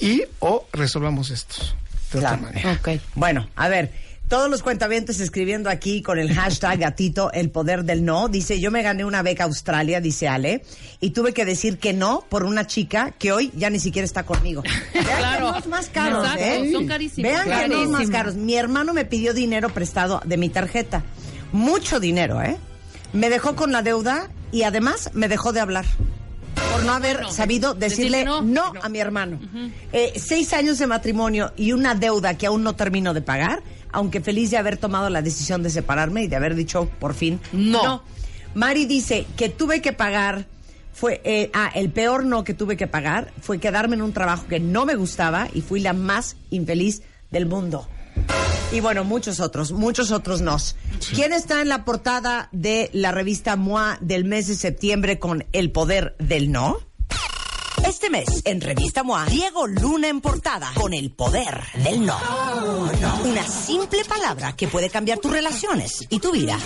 y 0.00 0.22
o 0.40 0.66
resolvamos 0.72 1.30
esto 1.30 1.56
de 2.12 2.18
otra 2.18 2.36
manera. 2.36 2.80
Bueno, 3.14 3.48
a 3.56 3.68
ver, 3.68 3.92
todos 4.30 4.48
los 4.48 4.62
cuentavientes 4.62 5.18
escribiendo 5.18 5.68
aquí 5.68 6.02
con 6.02 6.16
el 6.16 6.32
hashtag 6.32 6.78
gatito, 6.78 7.32
el 7.32 7.50
poder 7.50 7.82
del 7.84 8.04
no. 8.04 8.28
Dice, 8.28 8.60
yo 8.60 8.70
me 8.70 8.80
gané 8.80 9.04
una 9.04 9.22
beca 9.22 9.42
a 9.42 9.46
Australia, 9.48 10.00
dice 10.00 10.28
Ale, 10.28 10.62
y 11.00 11.10
tuve 11.10 11.34
que 11.34 11.44
decir 11.44 11.78
que 11.78 11.92
no 11.92 12.24
por 12.28 12.44
una 12.44 12.64
chica 12.64 13.10
que 13.18 13.32
hoy 13.32 13.50
ya 13.56 13.70
ni 13.70 13.80
siquiera 13.80 14.06
está 14.06 14.22
conmigo. 14.22 14.62
Vean 14.94 15.04
Claro. 15.18 15.46
que 15.46 15.52
no 15.52 15.58
es 15.58 15.66
más 15.66 15.88
caros, 15.88 16.24
Exacto, 16.24 16.44
¿eh? 16.44 16.70
son 16.72 16.86
carísimos. 16.86 17.28
Vean 17.30 17.60
que 17.60 17.68
no 17.68 17.82
es 17.82 17.88
más 17.88 18.08
caros. 18.08 18.36
Mi 18.36 18.54
hermano 18.54 18.94
me 18.94 19.04
pidió 19.04 19.34
dinero 19.34 19.68
prestado 19.70 20.22
de 20.24 20.36
mi 20.36 20.48
tarjeta. 20.48 21.02
Mucho 21.50 21.98
dinero, 21.98 22.40
¿eh? 22.40 22.56
Me 23.12 23.30
dejó 23.30 23.56
con 23.56 23.72
la 23.72 23.82
deuda 23.82 24.30
y 24.52 24.62
además 24.62 25.10
me 25.12 25.26
dejó 25.26 25.52
de 25.52 25.58
hablar. 25.58 25.86
Por 26.72 26.84
no 26.84 26.92
haber 26.92 27.28
sabido 27.32 27.74
decirle 27.74 28.18
decirle 28.18 28.24
no. 28.24 28.42
no, 28.42 28.72
a 28.80 28.88
mi 28.88 29.00
hermano. 29.00 29.40
Eh, 29.92 30.12
seis 30.16 30.52
años 30.52 30.78
de 30.78 30.86
matrimonio 30.86 31.52
y 31.56 31.72
una 31.72 31.96
deuda 31.96 32.38
que 32.38 32.46
aún 32.46 32.62
no 32.62 32.76
termino 32.76 33.12
de 33.12 33.22
pagar, 33.22 33.60
aunque 33.92 34.20
feliz 34.20 34.50
de 34.50 34.56
haber 34.56 34.76
tomado 34.76 35.10
la 35.10 35.22
decisión 35.22 35.62
de 35.62 35.70
separarme 35.70 36.24
y 36.24 36.28
de 36.28 36.36
haber 36.36 36.54
dicho 36.54 36.88
por 36.98 37.14
fin 37.14 37.40
No. 37.52 38.02
Mari 38.54 38.84
dice 38.86 39.26
que 39.36 39.48
tuve 39.48 39.80
que 39.80 39.92
pagar, 39.92 40.46
fue, 40.92 41.20
eh, 41.24 41.50
ah, 41.54 41.70
el 41.74 41.90
peor 41.90 42.24
no 42.24 42.42
que 42.42 42.52
tuve 42.52 42.76
que 42.76 42.88
pagar 42.88 43.32
fue 43.40 43.58
quedarme 43.58 43.94
en 43.94 44.02
un 44.02 44.12
trabajo 44.12 44.46
que 44.48 44.58
no 44.58 44.84
me 44.86 44.96
gustaba 44.96 45.48
y 45.54 45.60
fui 45.60 45.80
la 45.80 45.92
más 45.92 46.36
infeliz 46.50 47.02
del 47.30 47.46
mundo. 47.46 47.86
Y 48.72 48.80
bueno, 48.80 49.04
muchos 49.04 49.40
otros, 49.40 49.72
muchos 49.72 50.12
otros 50.12 50.42
nos. 50.42 50.76
¿Quién 51.14 51.32
está 51.32 51.60
en 51.60 51.68
la 51.68 51.84
portada 51.84 52.48
de 52.52 52.88
la 52.92 53.10
revista 53.10 53.56
MOA 53.56 53.98
del 54.00 54.24
mes 54.24 54.46
de 54.46 54.54
septiembre 54.54 55.18
con 55.18 55.44
El 55.52 55.72
Poder 55.72 56.14
del 56.18 56.52
No? 56.52 56.78
Este 57.86 58.10
mes, 58.10 58.42
en 58.44 58.60
Revista 58.60 59.02
MOA, 59.02 59.26
Diego 59.26 59.66
Luna 59.66 60.08
en 60.08 60.20
portada 60.20 60.70
con 60.74 60.94
el 60.94 61.10
poder 61.10 61.60
del 61.84 62.04
no. 62.04 62.16
Una 63.24 63.46
simple 63.46 64.04
palabra 64.04 64.54
que 64.54 64.68
puede 64.68 64.90
cambiar 64.90 65.18
tus 65.18 65.32
relaciones 65.32 66.06
y 66.08 66.20
tu 66.20 66.32
vida. 66.32 66.58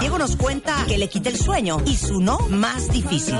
Diego 0.00 0.18
nos 0.18 0.36
cuenta 0.36 0.84
que 0.86 0.98
le 0.98 1.08
quita 1.08 1.28
el 1.28 1.38
sueño 1.38 1.82
y 1.86 1.96
su 1.96 2.20
no 2.20 2.38
más 2.48 2.88
difícil. 2.90 3.36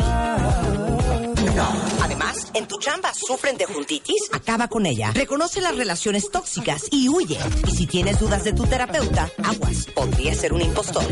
No. 1.54 1.68
Además, 2.02 2.50
en 2.54 2.66
tu 2.66 2.78
chamba 2.78 3.12
sufren 3.14 3.56
de 3.58 3.66
juntitis, 3.66 4.30
acaba 4.32 4.68
con 4.68 4.86
ella. 4.86 5.12
Reconoce 5.12 5.60
las 5.60 5.76
relaciones 5.76 6.30
tóxicas 6.30 6.86
y 6.90 7.08
huye. 7.08 7.38
Y 7.66 7.76
si 7.76 7.86
tienes 7.86 8.18
dudas 8.18 8.44
de 8.44 8.52
tu 8.52 8.64
terapeuta, 8.64 9.30
aguas, 9.44 9.86
podría 9.94 10.34
ser 10.34 10.52
un 10.52 10.62
impostor. 10.62 11.04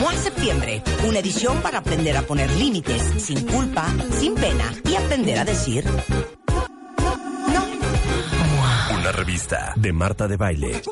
MOA 0.00 0.14
Septiembre, 0.14 0.82
una 1.06 1.18
edición 1.18 1.60
para 1.62 1.78
aprender 1.78 2.16
a 2.16 2.22
poner 2.22 2.50
límites 2.52 3.02
sin 3.22 3.46
culpa, 3.46 3.86
sin 4.18 4.34
pena 4.34 4.72
y 4.84 4.94
aprender 4.94 5.38
a 5.38 5.44
decir 5.44 5.84
Una 8.92 9.12
revista 9.12 9.72
de 9.76 9.92
Marta 9.92 10.28
de 10.28 10.36
Baile. 10.36 10.82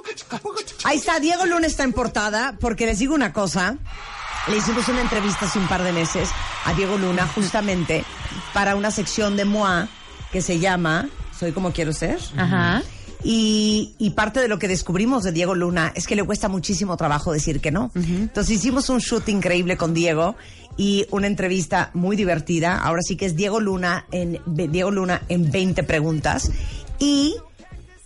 Ahí 0.85 0.99
está, 0.99 1.21
Diego 1.21 1.45
Luna 1.47 1.67
está 1.67 1.85
en 1.85 1.93
portada, 1.93 2.57
porque 2.61 2.87
les 2.87 2.99
digo 2.99 3.15
una 3.15 3.33
cosa. 3.33 3.77
Le 4.51 4.57
hicimos 4.57 4.89
una 4.89 5.03
entrevista 5.03 5.45
hace 5.45 5.59
un 5.59 5.69
par 5.69 5.83
de 5.83 5.93
meses 5.93 6.31
a 6.65 6.73
Diego 6.73 6.97
Luna, 6.97 7.27
justamente 7.27 8.03
para 8.55 8.77
una 8.77 8.91
sección 8.91 9.37
de 9.37 9.45
MOA 9.45 9.89
que 10.33 10.41
se 10.41 10.59
llama 10.59 11.09
Soy 11.39 11.53
como 11.53 11.73
quiero 11.73 11.93
ser. 11.93 12.19
Ajá. 12.37 12.83
Y, 13.23 13.95
y 13.99 14.11
parte 14.11 14.41
de 14.41 14.49
lo 14.49 14.59
que 14.59 14.67
descubrimos 14.67 15.23
de 15.25 15.33
Diego 15.33 15.55
Luna 15.55 15.93
es 15.95 16.07
que 16.07 16.17
le 16.17 16.25
cuesta 16.25 16.49
muchísimo 16.49 16.97
trabajo 16.97 17.33
decir 17.33 17.61
que 17.61 17.71
no. 17.71 17.91
Entonces 17.95 18.57
hicimos 18.57 18.89
un 18.89 19.01
shoot 19.01 19.29
increíble 19.29 19.77
con 19.77 19.93
Diego 19.93 20.35
y 20.79 21.07
una 21.11 21.27
entrevista 21.27 21.91
muy 21.93 22.17
divertida. 22.17 22.79
Ahora 22.79 23.03
sí 23.03 23.17
que 23.17 23.27
es 23.27 23.37
Diego 23.37 23.61
Luna 23.61 24.07
en 24.13 24.41
Diego 24.47 24.91
Luna 24.91 25.23
en 25.29 25.51
20 25.51 25.83
preguntas 25.83 26.51
y 26.99 27.35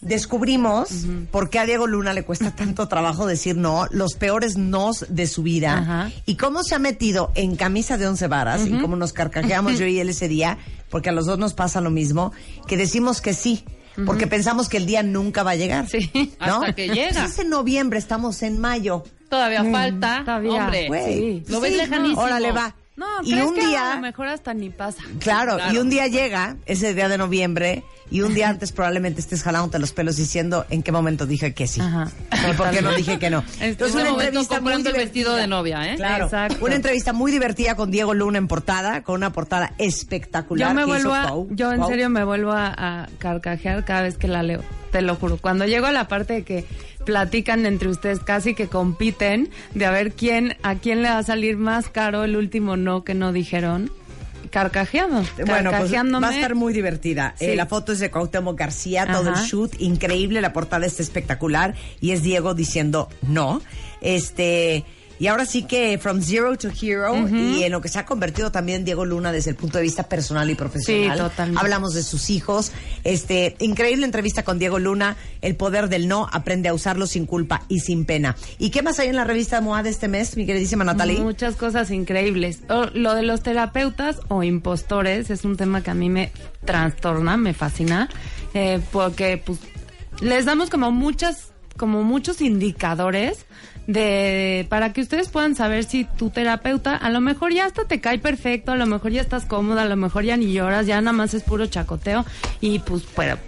descubrimos 0.02 0.90
por 1.30 1.48
qué 1.48 1.58
a 1.58 1.64
Diego 1.66 1.86
Luna 1.86 2.12
le 2.12 2.24
cuesta 2.24 2.54
tanto 2.54 2.86
trabajo 2.88 3.26
decir 3.26 3.56
no, 3.56 3.86
los 3.90 4.14
peores 4.14 4.56
nos 4.58 5.06
de 5.08 5.26
su 5.26 5.42
vida 5.42 5.78
Ajá. 5.78 6.10
y 6.26 6.36
cómo 6.36 6.62
se 6.62 6.74
ha 6.74 6.78
metido 6.78 7.32
en 7.34 7.56
camisa 7.56 7.96
de 7.96 8.06
once 8.06 8.26
varas 8.28 8.66
y 8.66 8.78
cómo 8.80 8.96
nos 8.96 9.12
carcajeamos 9.12 9.78
yo 9.78 9.86
y 9.86 9.98
él 10.00 10.10
ese 10.10 10.28
día, 10.28 10.58
porque 10.90 11.08
a 11.08 11.12
los 11.12 11.24
dos 11.26 11.38
nos 11.38 11.54
pasa 11.54 11.80
lo 11.80 11.90
mismo, 11.90 12.32
que 12.66 12.76
decimos 12.76 13.20
que 13.20 13.32
sí. 13.32 13.64
Porque 14.06 14.26
pensamos 14.26 14.70
que 14.70 14.78
el 14.78 14.86
día 14.86 15.02
nunca 15.02 15.42
va 15.42 15.50
a 15.50 15.54
llegar. 15.54 15.86
Sí. 15.86 16.10
¿no? 16.40 16.60
Hasta 16.62 16.72
que 16.72 16.88
llega. 16.88 17.10
Pues 17.12 17.32
es 17.32 17.38
en 17.40 17.50
noviembre, 17.50 17.98
estamos 17.98 18.42
en 18.42 18.58
mayo. 18.58 19.04
Todavía 19.28 19.62
falta. 19.64 20.22
Todavía. 20.24 20.64
Hombre, 20.64 20.88
Güey, 20.88 21.04
Sí. 21.14 21.42
lo 21.52 21.58
pues 21.58 21.60
ves 21.60 21.72
sí, 21.72 21.76
lejanísimo. 21.76 22.22
Órale, 22.22 22.52
va. 22.52 22.74
No, 22.96 23.04
y 23.22 23.32
¿crees 23.32 23.46
un 23.46 23.54
que 23.54 23.60
a 23.60 23.66
día, 23.68 23.94
lo 23.96 24.00
mejor 24.00 24.28
hasta 24.28 24.54
ni 24.54 24.70
pasa. 24.70 25.02
claro, 25.20 25.56
Claro. 25.56 25.74
y 25.74 25.76
un 25.78 25.90
día 25.90 26.06
llega, 26.06 26.56
ese 26.64 26.94
día 26.94 27.10
de 27.10 27.18
noviembre, 27.18 27.84
y 28.12 28.20
un 28.20 28.35
día 28.35 28.51
antes 28.51 28.72
probablemente 28.72 29.20
estés 29.20 29.42
jalándote 29.42 29.79
los 29.79 29.92
pelos 29.92 30.16
diciendo 30.16 30.66
en 30.68 30.83
qué 30.83 30.92
momento 30.92 31.27
dije 31.27 31.55
que 31.55 31.66
sí. 31.66 31.81
Ajá. 31.81 32.11
Y 32.51 32.53
por 32.55 32.70
qué 32.70 32.83
no 32.83 32.92
dije 32.92 33.18
que 33.18 33.31
no. 33.31 33.42
Entonces, 33.61 33.94
una 33.94 34.11
momento 34.11 34.40
entrevista 34.40 34.61
muy 34.61 34.72
el 34.75 34.92
vestido 34.92 35.35
de 35.35 35.46
novia, 35.46 35.92
¿eh? 35.92 35.96
Claro, 35.96 36.27
Exacto. 36.27 36.64
una 36.64 36.75
entrevista 36.75 37.12
muy 37.14 37.33
divertida 37.33 37.75
con 37.75 37.90
Diego 37.90 38.12
Luna 38.12 38.38
en 38.38 38.48
portada, 38.48 39.03
con 39.03 39.16
una 39.16 39.33
portada 39.33 39.72
espectacular. 39.79 40.68
Yo 40.68 40.75
me 40.75 40.85
vuelvo 40.85 41.14
a, 41.14 41.22
Pau. 41.25 41.48
yo 41.51 41.72
en 41.72 41.81
Pau. 41.81 41.88
serio 41.88 42.11
me 42.11 42.25
vuelvo 42.25 42.53
a, 42.53 42.75
a 42.77 43.09
carcajear 43.18 43.85
cada 43.85 44.03
vez 44.03 44.18
que 44.18 44.29
la 44.29 44.42
leo, 44.42 44.61
te 44.90 45.01
lo 45.01 45.16
juro. 45.16 45.38
Cuando 45.38 45.64
llego 45.64 45.87
a 45.87 45.92
la 45.92 46.07
parte 46.07 46.35
de 46.35 46.42
que 46.42 46.66
platican 47.07 47.66
entre 47.66 47.88
ustedes, 47.88 48.20
casi 48.20 48.55
que 48.55 48.68
compiten 48.68 49.51
de 49.75 49.87
a 49.87 49.90
ver 49.90 50.12
quién, 50.12 50.57
a 50.62 50.77
quién 50.77 51.03
le 51.03 51.09
va 51.09 51.18
a 51.18 51.22
salir 51.22 51.57
más 51.57 51.88
caro 51.88 52.25
el 52.25 52.37
último 52.37 52.77
no 52.77 53.05
que 53.05 53.14
no 53.14 53.33
dijeron, 53.33 53.90
carcajeado, 54.52 55.24
Bueno, 55.46 55.70
pues 55.70 55.92
va 55.92 56.28
a 56.28 56.34
estar 56.34 56.54
muy 56.54 56.72
divertida. 56.72 57.34
Sí. 57.38 57.46
Eh, 57.46 57.56
la 57.56 57.66
foto 57.66 57.92
es 57.92 57.98
de 57.98 58.10
Cuauhtémoc 58.10 58.56
García, 58.56 59.06
todo 59.06 59.30
el 59.30 59.36
shoot, 59.36 59.72
increíble, 59.80 60.40
la 60.40 60.52
portada 60.52 60.86
está 60.86 61.02
espectacular 61.02 61.74
y 62.00 62.12
es 62.12 62.22
Diego 62.22 62.54
diciendo 62.54 63.08
no. 63.22 63.60
Este, 64.00 64.84
y 65.18 65.27
ahora 65.29 65.46
sí 65.46 65.62
que 65.64 65.98
from 65.98 66.20
zero 66.22 66.57
to 66.57 66.68
hero 66.70 67.14
y 67.29 67.62
en 67.62 67.72
lo 67.72 67.81
que 67.81 67.88
se 67.88 67.98
ha 67.98 68.05
convertido 68.07 68.51
también 68.53 68.85
Diego 68.85 69.05
Luna 69.05 69.33
desde 69.33 69.51
el 69.51 69.57
punto 69.57 69.79
de 69.79 69.85
vista 69.85 70.05
personal 70.05 70.48
y 70.51 70.55
profesional. 70.55 71.16
Sí, 71.16 71.22
totalmente. 71.22 71.61
Hablamos 71.61 71.94
de 71.94 72.03
sus 72.03 72.31
hijos. 72.31 72.72
Este, 73.05 73.57
increíble 73.61 74.05
entrevista 74.05 74.42
con 74.44 74.59
Diego 74.59 74.79
Luna, 74.79 75.16
El 75.40 75.57
poder 75.57 75.88
del 75.88 76.09
no, 76.09 76.29
aprende 76.33 76.68
a 76.68 76.75
usarlo 76.75 77.07
sin 77.07 77.27
culpa 77.27 77.62
y 77.68 77.81
sin 77.81 78.05
pena. 78.05 78.37
¿Y 78.59 78.70
qué 78.70 78.83
más 78.83 78.98
hay 78.98 79.09
en 79.09 79.16
la 79.16 79.25
revista 79.25 79.61
MOA 79.61 79.83
de 79.83 79.90
este 79.90 80.09
mes, 80.09 80.37
mi 80.37 80.46
queridísima 80.46 80.85
Natalie? 80.85 81.20
Muchas 81.20 81.57
cosas 81.57 81.90
increíbles. 81.90 82.61
O- 82.68 82.87
lo 82.94 83.14
de 83.14 83.22
los 83.22 83.42
terapeutas 83.42 84.18
o 84.29 84.42
impostores 84.42 85.31
es 85.31 85.44
un 85.44 85.57
tema 85.57 85.83
que 85.83 85.90
a 85.90 85.94
mí 85.94 86.09
me 86.09 86.33
trastorna, 86.64 87.37
me 87.37 87.55
fascina, 87.55 88.09
eh, 88.55 88.81
porque 88.92 89.42
pues 89.44 89.59
les 90.20 90.44
damos 90.44 90.70
como 90.70 90.90
muchas, 90.92 91.48
como 91.77 92.03
muchos 92.05 92.40
indicadores 92.40 93.46
de 93.87 94.66
para 94.68 94.92
que 94.92 95.01
ustedes 95.01 95.29
puedan 95.29 95.55
saber 95.55 95.85
si 95.85 96.05
tu 96.05 96.31
terapeuta 96.31 96.97
a 96.97 97.11
lo 97.11 97.21
mejor 97.21 97.53
ya 97.53 97.66
hasta 97.66 97.85
te 97.85 98.01
cae 98.01 98.18
perfecto, 98.18 98.73
a 98.73 98.77
lo 98.77 98.87
mejor 98.87 99.12
ya 99.12 99.21
estás 99.21 99.45
cómoda, 99.45 99.83
a 99.83 99.87
lo 99.87 99.97
mejor 99.97 100.25
ya 100.25 100.37
ni 100.37 100.53
lloras, 100.53 100.87
ya 100.87 101.01
nada 101.01 101.12
más 101.12 101.35
es 101.35 101.42
puro 101.42 101.66
chacoteo 101.66 102.25
y 102.61 102.79
pues 102.81 103.03
pero 103.16 103.38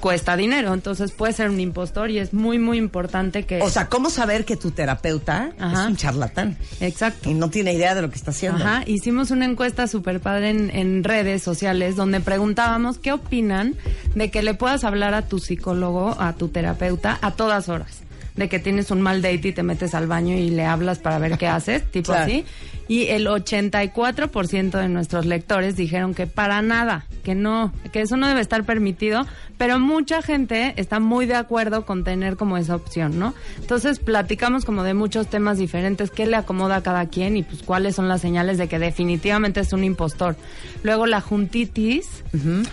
cuesta 0.00 0.36
dinero, 0.36 0.72
entonces 0.74 1.10
puede 1.10 1.32
ser 1.32 1.50
un 1.50 1.58
impostor 1.58 2.10
y 2.10 2.18
es 2.18 2.32
muy 2.32 2.58
muy 2.58 2.78
importante 2.78 3.44
que 3.44 3.60
O 3.60 3.70
sea, 3.70 3.88
¿cómo 3.88 4.10
saber 4.10 4.44
que 4.44 4.56
tu 4.56 4.70
terapeuta 4.70 5.50
Ajá. 5.58 5.82
es 5.82 5.88
un 5.88 5.96
charlatán? 5.96 6.56
Exacto. 6.80 7.30
Y 7.30 7.34
no 7.34 7.50
tiene 7.50 7.72
idea 7.72 7.94
de 7.94 8.02
lo 8.02 8.10
que 8.10 8.16
está 8.16 8.30
haciendo. 8.30 8.64
Ajá, 8.64 8.82
hicimos 8.86 9.30
una 9.30 9.46
encuesta 9.46 9.86
súper 9.86 10.20
padre 10.20 10.50
en, 10.50 10.70
en 10.70 11.02
redes 11.02 11.42
sociales 11.42 11.96
donde 11.96 12.20
preguntábamos 12.20 12.98
qué 12.98 13.12
opinan 13.12 13.74
de 14.14 14.30
que 14.30 14.42
le 14.42 14.54
puedas 14.54 14.84
hablar 14.84 15.14
a 15.14 15.22
tu 15.22 15.38
psicólogo, 15.38 16.16
a 16.20 16.34
tu 16.34 16.48
terapeuta, 16.48 17.18
a 17.20 17.32
todas 17.32 17.68
horas. 17.68 18.05
De 18.36 18.48
que 18.48 18.58
tienes 18.58 18.90
un 18.90 19.00
mal 19.00 19.22
date 19.22 19.48
y 19.48 19.52
te 19.52 19.62
metes 19.62 19.94
al 19.94 20.06
baño 20.06 20.36
y 20.36 20.50
le 20.50 20.64
hablas 20.66 20.98
para 20.98 21.18
ver 21.18 21.38
qué 21.38 21.48
haces, 21.48 21.84
tipo 21.90 22.12
Claro. 22.12 22.24
así. 22.24 22.44
Y 22.88 23.06
el 23.08 23.26
84% 23.26 24.70
de 24.80 24.88
nuestros 24.88 25.26
lectores 25.26 25.76
dijeron 25.76 26.14
que 26.14 26.26
para 26.26 26.62
nada, 26.62 27.06
que 27.24 27.34
no, 27.34 27.72
que 27.92 28.00
eso 28.02 28.16
no 28.16 28.28
debe 28.28 28.40
estar 28.40 28.64
permitido, 28.64 29.26
pero 29.58 29.78
mucha 29.78 30.22
gente 30.22 30.74
está 30.76 31.00
muy 31.00 31.26
de 31.26 31.34
acuerdo 31.34 31.84
con 31.86 32.04
tener 32.04 32.36
como 32.36 32.56
esa 32.56 32.76
opción, 32.76 33.18
¿no? 33.18 33.34
Entonces 33.58 33.98
platicamos 33.98 34.64
como 34.64 34.82
de 34.82 34.94
muchos 34.94 35.26
temas 35.28 35.58
diferentes, 35.58 36.10
qué 36.10 36.26
le 36.26 36.36
acomoda 36.36 36.76
a 36.76 36.82
cada 36.82 37.06
quien 37.06 37.36
y 37.36 37.42
pues 37.42 37.62
cuáles 37.62 37.96
son 37.96 38.08
las 38.08 38.20
señales 38.20 38.58
de 38.58 38.68
que 38.68 38.78
definitivamente 38.78 39.60
es 39.60 39.72
un 39.72 39.82
impostor. 39.82 40.36
Luego 40.82 41.06
la 41.06 41.20
juntitis, 41.20 42.06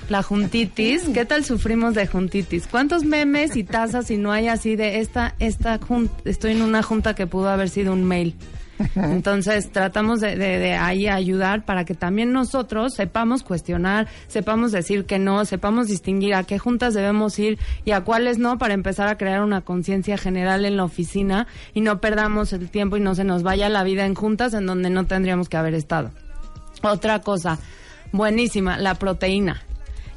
la 0.10 0.22
juntitis, 0.24 1.04
¿qué 1.14 1.26
tal 1.26 1.44
sufrimos 1.46 1.94
de 1.96 2.06
juntitis? 2.06 2.68
¿Cuántos 2.68 3.04
memes 3.04 3.56
y 3.56 3.64
tazas 3.64 4.12
y 4.12 4.18
no 4.18 4.32
hay 4.32 4.48
así 4.48 4.76
de 4.76 5.00
esta, 5.00 5.36
esta 5.40 5.80
jun- 5.80 6.10
estoy 6.26 6.52
en 6.52 6.62
una 6.62 6.84
junta 6.84 7.16
que 7.16 7.28
pudo 7.28 7.50
haber 7.50 7.70
sido 7.70 7.94
un 7.94 8.04
mail? 8.04 8.36
Entonces 8.96 9.72
tratamos 9.72 10.20
de, 10.22 10.74
ahí 10.76 11.08
ayudar 11.08 11.66
para 11.66 11.86
que 11.86 11.94
también 11.94 12.32
nosotros 12.32 12.94
sepamos 12.96 13.44
cuestionar, 13.44 14.08
sepamos 14.28 14.72
decir 14.72 15.06
que 15.06 15.20
no, 15.20 15.46
sepamos 15.46 15.88
distinguir 15.88 16.36
a 16.36 16.44
qué 16.44 16.60
juntas 16.60 16.94
debemos 16.94 17.38
ir 17.40 17.60
y 17.86 17.92
a 17.92 18.02
cuáles 18.02 18.38
no 18.38 18.58
para 18.58 18.74
empezar 18.74 19.08
a 19.08 19.18
crear 19.18 19.42
una 19.42 19.62
conciencia 19.62 20.18
general 20.18 20.66
en 20.66 20.78
la 20.78 20.84
oficina 20.84 21.48
y 21.74 21.82
no 21.82 22.00
perdamos 22.00 22.54
el 22.54 22.70
tiempo 22.70 22.98
y 22.98 23.00
no 23.00 23.16
se 23.16 23.24
nos 23.24 23.44
vaya 23.44 23.70
la 23.70 23.84
vida 23.84 24.06
en 24.06 24.16
juntas 24.16 24.54
en 24.54 24.66
donde 24.66 24.90
no 24.90 25.06
tendríamos 25.06 25.50
que 25.50 25.58
haber 25.58 25.74
estado. 25.74 26.12
Otra 26.82 27.20
cosa, 27.20 27.60
buenísima, 28.12 28.78
la 28.78 28.96
proteína. 28.96 29.62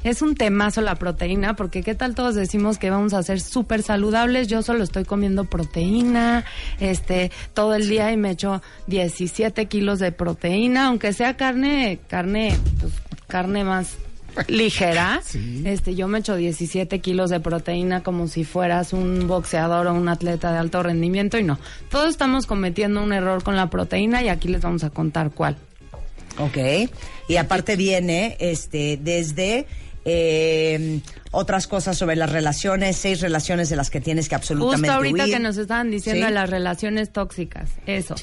Es 0.07 0.21
un 0.21 0.35
temazo 0.35 0.79
la 0.79 0.95
proteína, 0.95 1.57
porque 1.57 1.83
qué 1.83 1.93
tal 1.93 2.15
todos 2.15 2.33
decimos 2.33 2.77
que 2.77 2.89
vamos 2.89 3.13
a 3.13 3.21
ser 3.23 3.41
súper 3.41 3.83
saludables. 3.83 4.47
Yo 4.47 4.61
solo 4.61 4.85
estoy 4.85 5.03
comiendo 5.03 5.43
proteína, 5.43 6.45
este, 6.79 7.29
todo 7.53 7.75
el 7.75 7.89
día 7.89 8.09
y 8.13 8.15
me 8.15 8.31
echo 8.31 8.61
17 8.87 9.65
kilos 9.65 9.99
de 9.99 10.13
proteína, 10.13 10.87
aunque 10.87 11.11
sea 11.11 11.35
carne, 11.35 11.99
carne, 12.07 12.57
pues, 12.79 12.93
carne 13.27 13.65
más 13.65 13.97
ligera. 14.47 15.21
Este, 15.65 15.93
yo 15.93 16.07
me 16.07 16.19
echo 16.19 16.37
17 16.37 16.99
kilos 16.99 17.29
de 17.29 17.41
proteína 17.41 18.01
como 18.01 18.29
si 18.29 18.45
fueras 18.45 18.93
un 18.93 19.27
boxeador 19.27 19.87
o 19.87 19.93
un 19.93 20.07
atleta 20.07 20.53
de 20.53 20.59
alto 20.59 20.83
rendimiento 20.83 21.37
y 21.37 21.43
no. 21.43 21.59
Todos 21.91 22.11
estamos 22.11 22.45
cometiendo 22.45 23.03
un 23.03 23.11
error 23.11 23.43
con 23.43 23.57
la 23.57 23.69
proteína 23.69 24.23
y 24.23 24.29
aquí 24.29 24.47
les 24.47 24.61
vamos 24.61 24.85
a 24.85 24.89
contar 24.89 25.31
cuál. 25.31 25.57
Ok. 26.39 26.57
Y 27.27 27.35
aparte 27.35 27.75
viene 27.75 28.37
este 28.39 28.97
desde 29.01 29.67
eh, 30.09 31.01
otras 31.31 31.67
cosas 31.67 31.97
sobre 31.97 32.15
las 32.15 32.31
relaciones, 32.31 32.95
seis 32.95 33.19
relaciones 33.19 33.67
de 33.69 33.75
las 33.75 33.89
que 33.89 33.99
tienes 33.99 34.29
que 34.29 34.35
absolutamente 34.35 34.87
Justo 34.87 34.93
ahorita 34.97 35.23
huir. 35.25 35.33
que 35.33 35.39
nos 35.41 35.57
estaban 35.57 35.91
diciendo 35.91 36.27
Sí. 36.27 36.33
las 36.33 36.49
relaciones 36.49 37.11
tóxicas, 37.11 37.69
eso. 37.85 38.15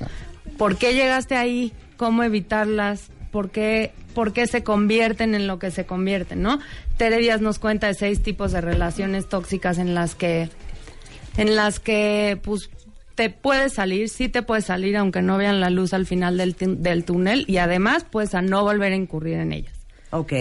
¿Por 0.57 0.77
qué 0.79 0.95
llegaste 0.95 1.37
ahí? 1.37 1.73
¿Cómo 1.99 2.23
evitarlas? 2.23 3.09
¿Por 3.31 3.51
qué, 3.51 3.93
por 4.15 4.33
qué 4.33 4.47
se 4.47 4.63
convierten 4.63 5.35
en 5.35 5.47
lo 5.47 5.59
que 5.59 5.71
se 5.71 5.85
convierten, 5.85 6.41
no? 6.41 6.59
Tere 6.97 7.19
Díaz 7.19 7.43
nos 7.43 7.59
cuenta 7.59 7.89
de 7.89 7.95
seis 7.95 8.23
tipos 8.23 8.53
de 8.53 8.63
relaciones 8.63 9.29
tóxicas 9.29 9.77
en 9.77 9.95
las 9.95 10.15
que, 10.15 10.49
en 11.37 11.55
las 11.55 11.81
que, 11.81 12.39
pues, 12.43 12.71
te 13.15 13.29
puedes 13.29 13.75
salir, 13.75 14.09
sí 14.09 14.29
te 14.31 14.43
puedes 14.43 14.65
salir 14.65 14.97
aunque 14.97 15.21
no 15.21 15.37
vean 15.37 15.61
la 15.61 15.69
luz 15.69 15.93
al 15.93 16.07
final 16.07 16.39
del, 16.39 16.57
del 16.59 17.05
túnel 17.05 17.45
y 17.47 17.59
además, 17.59 18.07
pues, 18.11 18.35
a 18.35 18.41
no 18.41 18.63
volver 18.63 18.93
a 18.93 18.97
incurrir 18.97 19.35
en 19.35 19.53
ellas. 19.53 19.75
Ok. 20.11 20.33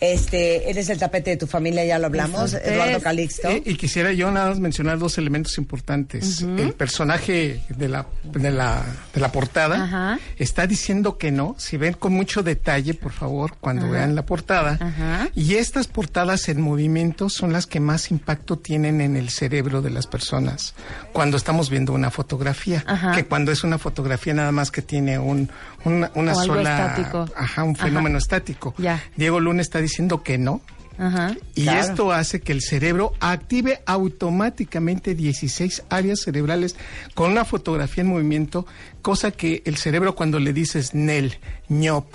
Este, 0.00 0.70
eres 0.70 0.88
el 0.88 0.98
tapete 0.98 1.30
de 1.30 1.36
tu 1.36 1.46
familia, 1.46 1.84
ya 1.84 1.98
lo 1.98 2.06
hablamos. 2.06 2.54
Eduardo 2.54 3.00
Calixto. 3.00 3.50
Y 3.64 3.76
quisiera 3.76 4.12
yo 4.12 4.30
nada 4.30 4.48
más 4.48 4.58
mencionar 4.58 4.98
dos 4.98 5.18
elementos 5.18 5.58
importantes. 5.58 6.40
El 6.40 6.72
personaje 6.72 7.60
de 7.68 7.88
la, 7.88 8.06
de 8.24 8.50
la, 8.50 8.82
de 9.14 9.20
la 9.20 9.30
portada 9.30 9.84
Ajá. 9.84 10.18
está 10.38 10.66
diciendo 10.66 11.18
que 11.18 11.30
no. 11.30 11.54
Si 11.58 11.76
ven 11.76 11.92
con 11.92 12.12
mucho 12.14 12.42
detalle, 12.42 12.94
por 12.94 13.12
favor, 13.12 13.56
cuando 13.60 13.84
Ajá. 13.84 13.92
vean 13.92 14.14
la 14.14 14.24
portada. 14.24 14.78
Ajá. 14.80 15.28
Y 15.34 15.56
estas 15.56 15.86
portadas 15.86 16.48
en 16.48 16.60
movimiento 16.60 17.28
son 17.28 17.52
las 17.52 17.66
que 17.66 17.80
más 17.80 18.10
impacto 18.10 18.58
tienen 18.58 19.00
en 19.00 19.16
el 19.16 19.28
cerebro 19.28 19.82
de 19.82 19.90
las 19.90 20.06
personas 20.06 20.74
cuando 21.12 21.36
estamos 21.36 21.68
viendo 21.68 21.92
una 21.92 22.10
fotografía. 22.10 22.84
Que 23.14 23.24
cuando 23.24 23.52
es 23.52 23.64
una 23.64 23.78
fotografía 23.78 24.34
nada 24.34 24.52
más 24.52 24.70
que 24.70 24.82
tiene 24.82 25.18
un, 25.18 25.50
una, 25.84 26.10
una 26.14 26.32
O 26.34 26.40
algo 26.40 26.54
sola. 26.56 26.70
estático. 26.86 27.26
Ajá, 27.36 27.64
un 27.64 27.74
Ajá. 27.76 27.86
fenómeno 27.86 28.18
estático. 28.18 28.74
Ya. 28.78 29.02
Diego 29.16 29.40
Luna 29.40 29.62
está 29.62 29.80
diciendo 29.80 30.22
que 30.22 30.38
no. 30.38 30.60
Ajá. 30.98 31.34
Y 31.54 31.62
Claro. 31.62 31.80
esto 31.80 32.12
hace 32.12 32.40
que 32.42 32.52
el 32.52 32.60
cerebro 32.60 33.14
active 33.20 33.80
automáticamente 33.86 35.14
16 35.14 35.84
áreas 35.88 36.20
cerebrales 36.20 36.76
con 37.14 37.30
una 37.32 37.44
fotografía 37.46 38.02
en 38.02 38.08
movimiento, 38.10 38.66
cosa 39.02 39.30
que 39.30 39.62
el 39.64 39.76
cerebro 39.76 40.14
cuando 40.14 40.38
le 40.38 40.52
dices 40.52 40.94
nel, 40.94 41.38
ñop, 41.68 42.14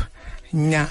ña, 0.51 0.88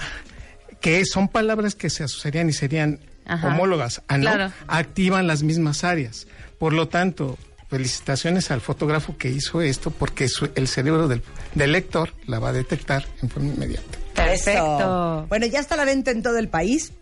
que 0.81 1.03
son 1.05 1.27
palabras 1.29 1.73
que 1.75 1.89
se 1.89 2.03
asociarían 2.03 2.49
y 2.49 2.53
serían 2.53 2.99
Ajá. 3.25 3.47
homólogas 3.47 4.01
a 4.09 4.17
no, 4.17 4.23
Claro. 4.23 4.51
activan 4.67 5.25
las 5.27 5.41
mismas 5.43 5.83
áreas. 5.85 6.27
Por 6.59 6.73
lo 6.73 6.87
tanto, 6.89 7.37
felicitaciones 7.75 8.51
al 8.51 8.61
fotógrafo 8.61 9.17
que 9.17 9.29
hizo 9.29 9.61
esto 9.61 9.91
porque 9.91 10.27
su- 10.29 10.49
el 10.55 10.67
cerebro 10.67 11.07
del, 11.09 11.21
del 11.55 11.71
lector 11.73 12.13
la 12.25 12.39
va 12.39 12.49
a 12.49 12.53
detectar 12.53 13.05
en 13.21 13.29
forma 13.29 13.49
inmediata. 13.53 13.97
Perfecto. 14.15 15.25
Bueno, 15.27 15.45
ya 15.45 15.59
está 15.59 15.75
a 15.75 15.77
la 15.77 15.85
venta 15.85 16.11
en 16.11 16.23
todo 16.23 16.37
el 16.37 16.47
país. 16.47 16.93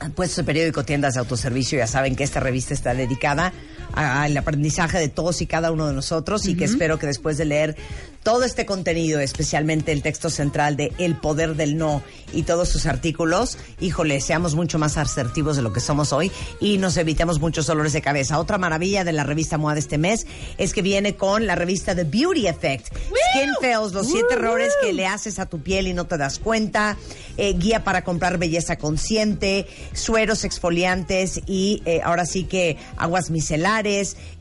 Han 0.00 0.12
puesto 0.12 0.40
el 0.40 0.46
periódico 0.46 0.84
Tiendas 0.84 1.14
de 1.14 1.20
Autoservicio. 1.20 1.78
Ya 1.78 1.86
saben 1.86 2.16
que 2.16 2.24
esta 2.24 2.40
revista 2.40 2.72
está 2.74 2.94
dedicada 2.94 3.52
al 3.94 4.36
aprendizaje 4.36 4.98
de 4.98 5.08
todos 5.08 5.40
y 5.40 5.46
cada 5.46 5.70
uno 5.70 5.86
de 5.86 5.94
nosotros 5.94 6.46
y 6.46 6.56
que 6.56 6.64
espero 6.64 6.98
que 6.98 7.06
después 7.06 7.38
de 7.38 7.44
leer 7.44 7.76
todo 8.24 8.44
este 8.44 8.64
contenido, 8.64 9.20
especialmente 9.20 9.92
el 9.92 10.02
texto 10.02 10.30
central 10.30 10.76
de 10.76 10.92
El 10.98 11.14
Poder 11.14 11.56
del 11.56 11.76
No 11.76 12.02
y 12.32 12.44
todos 12.44 12.70
sus 12.70 12.86
artículos, 12.86 13.58
híjole, 13.80 14.18
seamos 14.22 14.54
mucho 14.54 14.78
más 14.78 14.96
asertivos 14.96 15.56
de 15.56 15.62
lo 15.62 15.74
que 15.74 15.80
somos 15.80 16.12
hoy 16.12 16.32
y 16.58 16.78
nos 16.78 16.96
evitemos 16.96 17.38
muchos 17.38 17.66
dolores 17.66 17.92
de 17.92 18.00
cabeza. 18.00 18.38
Otra 18.38 18.56
maravilla 18.56 19.04
de 19.04 19.12
la 19.12 19.24
revista 19.24 19.58
MOA 19.58 19.74
de 19.74 19.80
este 19.80 19.98
mes 19.98 20.26
es 20.56 20.72
que 20.72 20.80
viene 20.80 21.16
con 21.16 21.46
la 21.46 21.54
revista 21.54 21.94
The 21.94 22.04
Beauty 22.04 22.46
Effect. 22.46 22.94
Skin 22.96 23.50
Fails, 23.60 23.92
los 23.92 24.08
siete 24.10 24.34
errores 24.34 24.72
que 24.82 24.94
le 24.94 25.06
haces 25.06 25.38
a 25.38 25.44
tu 25.44 25.60
piel 25.60 25.86
y 25.86 25.92
no 25.92 26.06
te 26.06 26.16
das 26.16 26.38
cuenta, 26.38 26.96
eh, 27.36 27.52
guía 27.52 27.84
para 27.84 28.04
comprar 28.04 28.38
belleza 28.38 28.78
consciente, 28.78 29.66
sueros 29.92 30.44
exfoliantes 30.44 31.42
y 31.46 31.82
eh, 31.84 32.00
ahora 32.02 32.24
sí 32.24 32.44
que 32.44 32.78
aguas 32.96 33.30
micelares, 33.30 33.83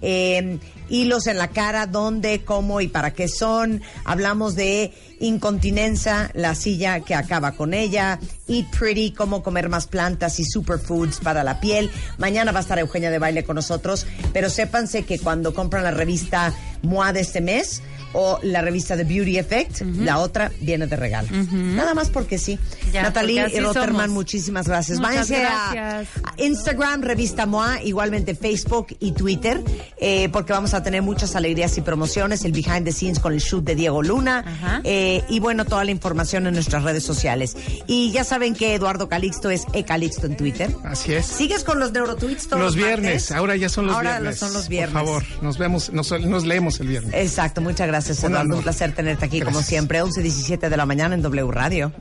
eh, 0.02 0.60
hilos 0.90 1.28
en 1.28 1.38
la 1.38 1.50
cara, 1.50 1.88
dónde, 1.88 2.44
cómo 2.44 2.82
y 2.82 2.88
para 2.88 3.14
qué 3.14 3.28
son. 3.28 3.82
Hablamos 4.06 4.56
de 4.56 4.94
incontinencia, 5.20 6.32
la 6.34 6.56
silla 6.56 7.00
que 7.00 7.16
acaba 7.16 7.54
con 7.54 7.74
ella, 7.74 8.20
Eat 8.48 8.68
Pretty, 8.78 9.12
cómo 9.12 9.42
comer 9.42 9.70
más 9.70 9.88
plantas 9.88 10.40
y 10.40 10.46
superfoods 10.46 11.20
para 11.20 11.44
la 11.44 11.60
piel. 11.60 11.90
Mañana 12.18 12.52
va 12.52 12.60
a 12.60 12.62
estar 12.62 12.80
Eugenia 12.80 13.12
de 13.12 13.20
Baile 13.20 13.44
con 13.44 13.56
nosotros, 13.56 14.06
pero 14.34 14.50
sépanse 14.50 15.04
que 15.04 15.20
cuando 15.20 15.54
compran 15.54 15.84
la 15.84 15.92
revista 15.92 16.54
MOA 16.82 17.14
de 17.14 17.22
este 17.22 17.42
mes, 17.42 17.82
o 18.14 18.40
la 18.44 18.62
revista 18.62 18.96
The 18.96 19.04
Beauty 19.04 19.38
Effect, 19.38 19.82
la 19.82 20.20
otra 20.20 20.52
viene 20.62 20.88
de 20.88 20.96
regalo. 20.96 21.28
Nada 21.52 21.94
más 21.94 22.10
porque 22.10 22.38
sí. 22.38 22.60
Ya, 22.92 23.02
Natalie 23.04 23.42
porque 23.44 23.62
Rotterman, 23.62 24.02
somos. 24.06 24.10
muchísimas 24.10 24.68
gracias. 24.68 25.00
Muchas 25.00 25.30
Váyanse 25.30 25.46
a- 25.46 25.72
gracias. 25.74 26.08
A, 26.24 26.34
Instagram, 26.44 27.02
revista 27.02 27.46
MOA, 27.46 27.82
igualmente 27.84 28.36
Facebook 28.36 28.88
y 29.00 29.12
Twitter, 29.14 29.62
eh, 29.98 30.30
porque 30.30 30.54
vamos 30.54 30.74
a 30.74 30.84
tener 30.84 31.02
muchas 31.02 31.36
alegrías 31.36 31.78
y 31.78 31.82
promociones, 31.82 32.44
el 32.46 32.52
behind 32.52 32.86
the 32.86 32.92
scenes 32.92 33.20
con 33.20 33.34
el 33.34 33.40
shoot 33.40 33.64
de 33.64 33.76
Diego 33.76 34.02
Luna, 34.04 34.44
Ajá. 34.46 34.82
eh, 34.84 35.24
y 35.30 35.40
bueno, 35.40 35.66
toda 35.66 35.84
la 35.84 35.92
información 35.92 36.46
en 36.48 36.54
nuestras 36.54 36.84
redes 36.84 37.04
sociales. 37.04 37.56
Y 37.88 38.12
ya 38.12 38.24
saben 38.24 38.54
que 38.56 38.76
Eduardo 38.76 39.10
Calixto 39.10 39.50
es 39.50 39.64
E 39.74 39.84
Calixto 39.84 40.28
en 40.28 40.38
Twitter. 40.38 40.70
Así 40.84 41.14
es. 41.14 41.26
¿Sigues 41.26 41.64
con 41.64 41.80
los 41.80 41.92
neurotweets 41.92 42.48
todos 42.48 42.62
Los 42.62 42.76
los 42.76 42.76
viernes, 42.76 43.04
martes? 43.30 43.32
ahora 43.32 43.56
ya 43.56 43.70
son 43.70 43.88
los 43.88 43.96
Ahora 43.96 44.20
viernes. 44.20 44.40
son 44.40 44.54
los 44.54 44.68
viernes. 44.70 44.94
Por 44.94 45.04
favor, 45.06 45.24
nos 45.42 45.58
vemos, 45.58 45.92
nos, 45.92 46.12
nos 46.22 46.46
leemos 46.46 46.80
el 46.80 46.88
viernes. 46.88 47.14
Exacto, 47.14 47.62
muchas 47.62 47.88
gracias, 47.88 48.03
Un 48.10 48.32
Eduardo. 48.32 48.58
Un 48.58 48.64
placer 48.64 48.94
tenerte 48.96 49.26
aquí 49.26 49.40
como 49.40 49.52
Gracias. 49.52 49.68
siempre, 49.70 50.02
11, 50.02 50.22
17 50.22 50.70
de 50.70 50.78
la 50.78 50.86
mañana 50.86 51.16
en 51.16 51.22
W 51.22 51.52
Radio. 51.52 51.92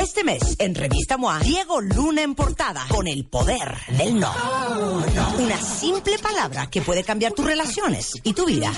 Este 0.00 0.22
mes, 0.22 0.54
en 0.58 0.74
Revista 0.76 1.16
MOA, 1.16 1.40
Diego 1.40 1.80
Luna 1.80 2.22
en 2.22 2.34
portada, 2.36 2.84
con 2.88 3.08
el 3.08 3.24
poder 3.26 3.74
del 3.96 4.20
no. 4.20 4.32
Una 5.38 5.56
simple 5.60 6.18
palabra 6.18 6.68
que 6.70 6.82
puede 6.82 7.02
cambiar 7.02 7.32
tus 7.32 7.44
relaciones 7.44 8.12
y 8.22 8.32
tu 8.32 8.46
vida. 8.46 8.70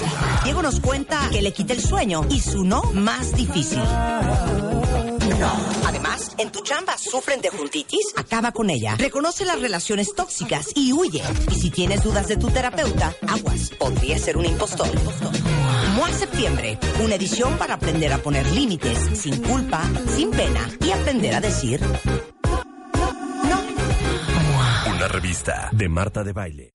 Diego 0.44 0.62
nos 0.62 0.80
cuenta 0.80 1.20
que 1.30 1.42
le 1.42 1.52
quita 1.52 1.74
el 1.74 1.82
sueño 1.82 2.26
y 2.30 2.40
su 2.40 2.64
no 2.64 2.82
más 2.94 3.34
difícil. 3.34 3.80
No. 5.40 5.50
Además, 5.86 6.32
en 6.36 6.52
tu 6.52 6.60
chamba 6.60 6.98
sufren 6.98 7.40
de 7.40 7.48
juntitis, 7.48 8.12
acaba 8.16 8.52
con 8.52 8.68
ella. 8.68 8.94
Reconoce 8.96 9.44
las 9.46 9.60
relaciones 9.60 10.14
tóxicas 10.14 10.68
y 10.74 10.92
huye. 10.92 11.22
Y 11.50 11.54
si 11.54 11.70
tienes 11.70 12.02
dudas 12.04 12.28
de 12.28 12.36
tu 12.36 12.48
terapeuta, 12.50 13.14
aguas, 13.26 13.70
podría 13.70 14.18
ser 14.18 14.36
un 14.36 14.44
impostor. 14.44 14.90
MOA 15.96 16.12
Septiembre, 16.12 16.78
una 17.02 17.14
edición 17.14 17.56
para 17.56 17.74
aprender 17.74 18.12
a 18.12 18.18
poner 18.18 18.46
límites 18.52 18.98
sin 19.18 19.42
culpa, 19.42 19.82
sin 20.14 20.30
pena 20.30 20.68
y 20.80 20.90
aprender 20.90 21.34
a 21.34 21.40
decir 21.40 21.80
Una 24.86 25.08
revista 25.08 25.70
de 25.72 25.88
Marta 25.88 26.22
de 26.22 26.32
Baile. 26.34 26.68